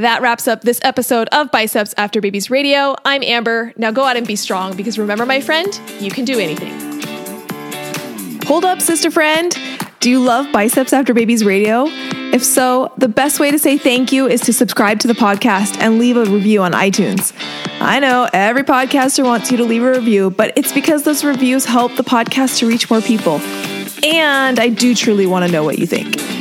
That 0.02 0.24
wraps 0.24 0.48
up 0.48 0.62
this 0.62 0.80
episode 0.82 1.30
of 1.32 1.52
Biceps 1.52 1.94
After 1.96 2.22
Babies 2.22 2.50
Radio. 2.50 2.96
I'm 3.06 3.22
Amber. 3.22 3.72
Now 3.78 3.92
go 3.92 4.04
out 4.04 4.18
and 4.18 4.26
be 4.26 4.36
strong 4.36 4.76
because 4.76 4.98
remember, 4.98 5.28
my 5.28 5.42
friend, 5.42 5.80
you 6.00 6.10
can 6.10 6.26
do 6.26 6.40
anything. 6.40 6.74
Hold 8.48 8.66
up, 8.66 8.82
sister 8.82 9.12
friend. 9.12 9.56
Do 10.00 10.10
you 10.10 10.20
love 10.20 10.52
Biceps 10.52 10.92
After 10.92 11.14
Babies 11.14 11.46
Radio? 11.46 11.86
If 12.34 12.44
so, 12.44 12.92
the 12.98 13.10
best 13.10 13.40
way 13.40 13.52
to 13.52 13.60
say 13.60 13.78
thank 13.78 14.12
you 14.12 14.26
is 14.26 14.42
to 14.42 14.54
subscribe 14.54 14.98
to 15.02 15.08
the 15.08 15.14
podcast 15.14 15.78
and 15.78 16.00
leave 16.00 16.18
a 16.18 16.26
review 16.26 16.64
on 16.64 16.72
iTunes. 16.72 17.32
I 17.80 18.00
know 18.00 18.28
every 18.34 18.64
podcaster 18.64 19.24
wants 19.24 19.52
you 19.52 19.58
to 19.58 19.64
leave 19.64 19.84
a 19.84 19.92
review, 19.92 20.32
but 20.32 20.58
it's 20.58 20.72
because 20.72 21.04
those 21.04 21.24
reviews 21.24 21.66
help 21.66 21.96
the 21.96 22.04
podcast 22.04 22.58
to 22.58 22.68
reach 22.68 22.90
more 22.90 23.02
people. 23.02 23.40
And 24.04 24.60
I 24.60 24.70
do 24.70 24.96
truly 24.96 25.28
want 25.28 25.46
to 25.46 25.52
know 25.52 25.64
what 25.64 25.78
you 25.78 25.86
think. 25.86 26.41